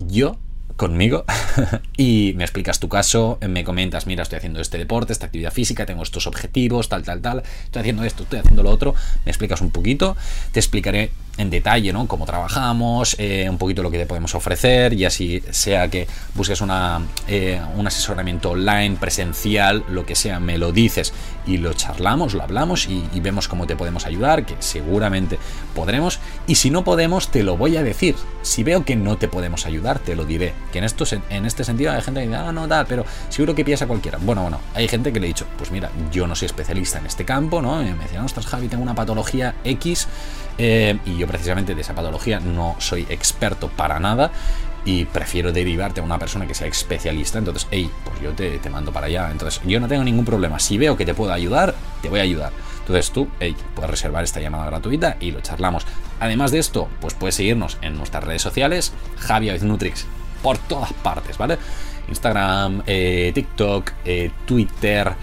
yo 0.00 0.36
conmigo 0.80 1.26
y 1.98 2.32
me 2.36 2.44
explicas 2.44 2.80
tu 2.80 2.88
caso, 2.88 3.38
me 3.46 3.64
comentas, 3.64 4.06
mira, 4.06 4.22
estoy 4.22 4.38
haciendo 4.38 4.62
este 4.62 4.78
deporte, 4.78 5.12
esta 5.12 5.26
actividad 5.26 5.52
física, 5.52 5.84
tengo 5.84 6.02
estos 6.02 6.26
objetivos, 6.26 6.88
tal, 6.88 7.02
tal, 7.02 7.20
tal, 7.20 7.42
estoy 7.64 7.80
haciendo 7.80 8.02
esto, 8.02 8.22
estoy 8.22 8.38
haciendo 8.38 8.62
lo 8.62 8.70
otro, 8.70 8.94
me 9.26 9.30
explicas 9.30 9.60
un 9.60 9.72
poquito, 9.72 10.16
te 10.52 10.58
explicaré 10.58 11.10
en 11.40 11.50
detalle, 11.50 11.92
¿no? 11.92 12.06
Cómo 12.06 12.26
trabajamos, 12.26 13.16
eh, 13.18 13.48
un 13.48 13.58
poquito 13.58 13.82
lo 13.82 13.90
que 13.90 13.98
te 13.98 14.06
podemos 14.06 14.34
ofrecer, 14.34 14.92
y 14.92 15.04
así 15.04 15.42
sea 15.50 15.88
que 15.88 16.06
busques 16.34 16.60
una, 16.60 17.00
eh, 17.26 17.60
un 17.76 17.86
asesoramiento 17.86 18.50
online, 18.50 18.96
presencial, 19.00 19.84
lo 19.88 20.04
que 20.04 20.14
sea, 20.14 20.38
me 20.38 20.58
lo 20.58 20.72
dices 20.72 21.12
y 21.46 21.56
lo 21.56 21.72
charlamos, 21.72 22.34
lo 22.34 22.42
hablamos 22.42 22.86
y, 22.88 23.02
vemos 23.20 23.48
cómo 23.48 23.66
te 23.66 23.76
podemos 23.76 24.06
ayudar, 24.06 24.46
que 24.46 24.56
seguramente 24.60 25.38
podremos. 25.74 26.20
Y 26.46 26.54
si 26.54 26.70
no 26.70 26.84
podemos, 26.84 27.28
te 27.28 27.42
lo 27.42 27.58
voy 27.58 27.76
a 27.76 27.82
decir. 27.82 28.16
Si 28.40 28.64
veo 28.64 28.82
que 28.84 28.96
no 28.96 29.18
te 29.18 29.28
podemos 29.28 29.66
ayudar, 29.66 29.98
te 29.98 30.16
lo 30.16 30.24
diré. 30.24 30.54
Que 30.72 30.78
en, 30.78 30.84
esto, 30.84 31.04
en 31.28 31.44
este 31.44 31.64
sentido 31.64 31.92
hay 31.92 32.00
gente 32.00 32.20
que 32.20 32.28
dice, 32.28 32.38
ah, 32.38 32.50
no, 32.50 32.66
tal, 32.66 32.86
pero 32.86 33.04
seguro 33.28 33.54
que 33.54 33.62
piensa 33.62 33.86
cualquiera. 33.86 34.18
Bueno, 34.22 34.40
bueno, 34.42 34.58
hay 34.74 34.88
gente 34.88 35.12
que 35.12 35.20
le 35.20 35.26
he 35.26 35.28
dicho, 35.28 35.46
pues 35.58 35.70
mira, 35.70 35.90
yo 36.10 36.26
no 36.26 36.34
soy 36.34 36.46
especialista 36.46 36.98
en 36.98 37.06
este 37.06 37.26
campo, 37.26 37.60
¿no? 37.60 37.82
Y 37.82 37.92
me 37.92 38.04
decían, 38.04 38.24
ostras, 38.24 38.46
Javi, 38.46 38.68
tengo 38.68 38.82
una 38.82 38.94
patología 38.94 39.54
X 39.64 40.08
eh, 40.62 40.98
y 41.06 41.16
yo 41.16 41.26
precisamente 41.26 41.74
de 41.74 41.80
esa 41.80 41.94
patología 41.94 42.38
no 42.38 42.76
soy 42.78 43.06
experto 43.08 43.68
para 43.68 43.98
nada 43.98 44.30
y 44.84 45.06
prefiero 45.06 45.52
derivarte 45.52 46.00
a 46.00 46.02
una 46.02 46.18
persona 46.18 46.46
que 46.46 46.54
sea 46.54 46.66
especialista. 46.66 47.38
Entonces, 47.38 47.66
hey, 47.70 47.90
pues 48.04 48.20
yo 48.20 48.32
te, 48.32 48.58
te, 48.58 48.68
mando 48.68 48.92
para 48.92 49.06
allá. 49.06 49.30
Entonces, 49.30 49.62
yo 49.64 49.80
no 49.80 49.88
tengo 49.88 50.04
ningún 50.04 50.26
problema. 50.26 50.58
Si 50.58 50.76
veo 50.76 50.98
que 50.98 51.06
te 51.06 51.14
puedo 51.14 51.32
ayudar, 51.32 51.74
te 52.02 52.10
voy 52.10 52.20
a 52.20 52.24
ayudar. 52.24 52.52
Entonces 52.80 53.10
tú, 53.10 53.28
hey, 53.40 53.56
puedes 53.74 53.90
reservar 53.90 54.22
esta 54.22 54.40
llamada 54.40 54.66
gratuita 54.66 55.16
y 55.18 55.30
lo 55.30 55.40
charlamos. 55.40 55.86
Además 56.18 56.50
de 56.50 56.58
esto, 56.58 56.88
pues 57.00 57.14
puedes 57.14 57.36
seguirnos 57.36 57.78
en 57.80 57.96
nuestras 57.96 58.22
redes 58.22 58.42
sociales, 58.42 58.92
Javi 59.16 59.50
Nutrix, 59.62 60.06
por 60.42 60.58
todas 60.58 60.92
partes, 60.92 61.38
¿vale? 61.38 61.56
Instagram, 62.08 62.82
eh, 62.86 63.32
TikTok, 63.34 63.92
eh, 64.04 64.30
Twitter. 64.44 65.14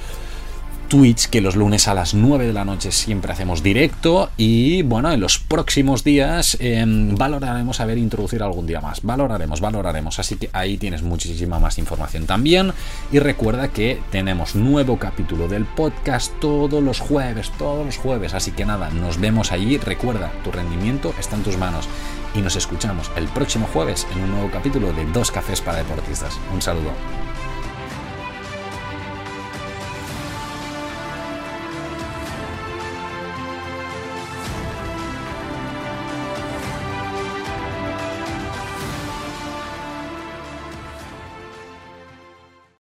Twitch, 0.88 1.28
que 1.28 1.42
los 1.42 1.56
lunes 1.56 1.88
a 1.88 1.94
las 1.94 2.14
9 2.14 2.48
de 2.48 2.54
la 2.54 2.66
noche 2.66 2.92
siempre 2.92 3.32
hacemos 3.32 3.64
directo. 3.64 4.30
Y 4.38 4.84
bueno, 4.84 5.12
en 5.12 5.20
los 5.20 5.40
próximos 5.40 6.04
días 6.04 6.58
em, 6.60 7.16
valoraremos 7.16 7.80
a 7.80 7.86
ver 7.86 7.98
introducir 7.98 8.42
algún 8.42 8.66
día 8.66 8.82
más. 8.82 9.02
Valoraremos, 9.04 9.62
valoraremos. 9.62 10.20
Así 10.20 10.38
que 10.38 10.50
ahí 10.54 10.78
tienes 10.78 11.04
muchísima 11.04 11.60
más 11.60 11.78
información 11.78 12.26
también. 12.26 12.74
Y 13.12 13.20
recuerda 13.20 13.68
que 13.70 14.00
tenemos 14.12 14.56
nuevo 14.56 14.98
capítulo 14.98 15.48
del 15.48 15.66
podcast 15.66 16.32
todos 16.40 16.82
los 16.82 17.00
jueves, 17.00 17.52
todos 17.58 17.86
los 17.86 17.98
jueves. 17.98 18.34
Así 18.34 18.52
que 18.52 18.66
nada, 18.66 18.90
nos 18.90 19.20
vemos 19.20 19.52
allí. 19.52 19.78
Recuerda, 19.78 20.32
tu 20.44 20.52
rendimiento 20.52 21.14
está 21.20 21.36
en 21.36 21.44
tus 21.44 21.58
manos. 21.58 21.88
Y 22.36 22.40
nos 22.40 22.56
escuchamos 22.56 23.12
el 23.16 23.28
próximo 23.28 23.68
jueves 23.74 24.08
en 24.16 24.24
un 24.24 24.32
nuevo 24.32 24.52
capítulo 24.52 24.94
de 24.94 25.06
Dos 25.12 25.32
Cafés 25.32 25.62
para 25.62 25.80
Deportistas. 25.80 26.40
Un 26.54 26.62
saludo. 26.62 27.27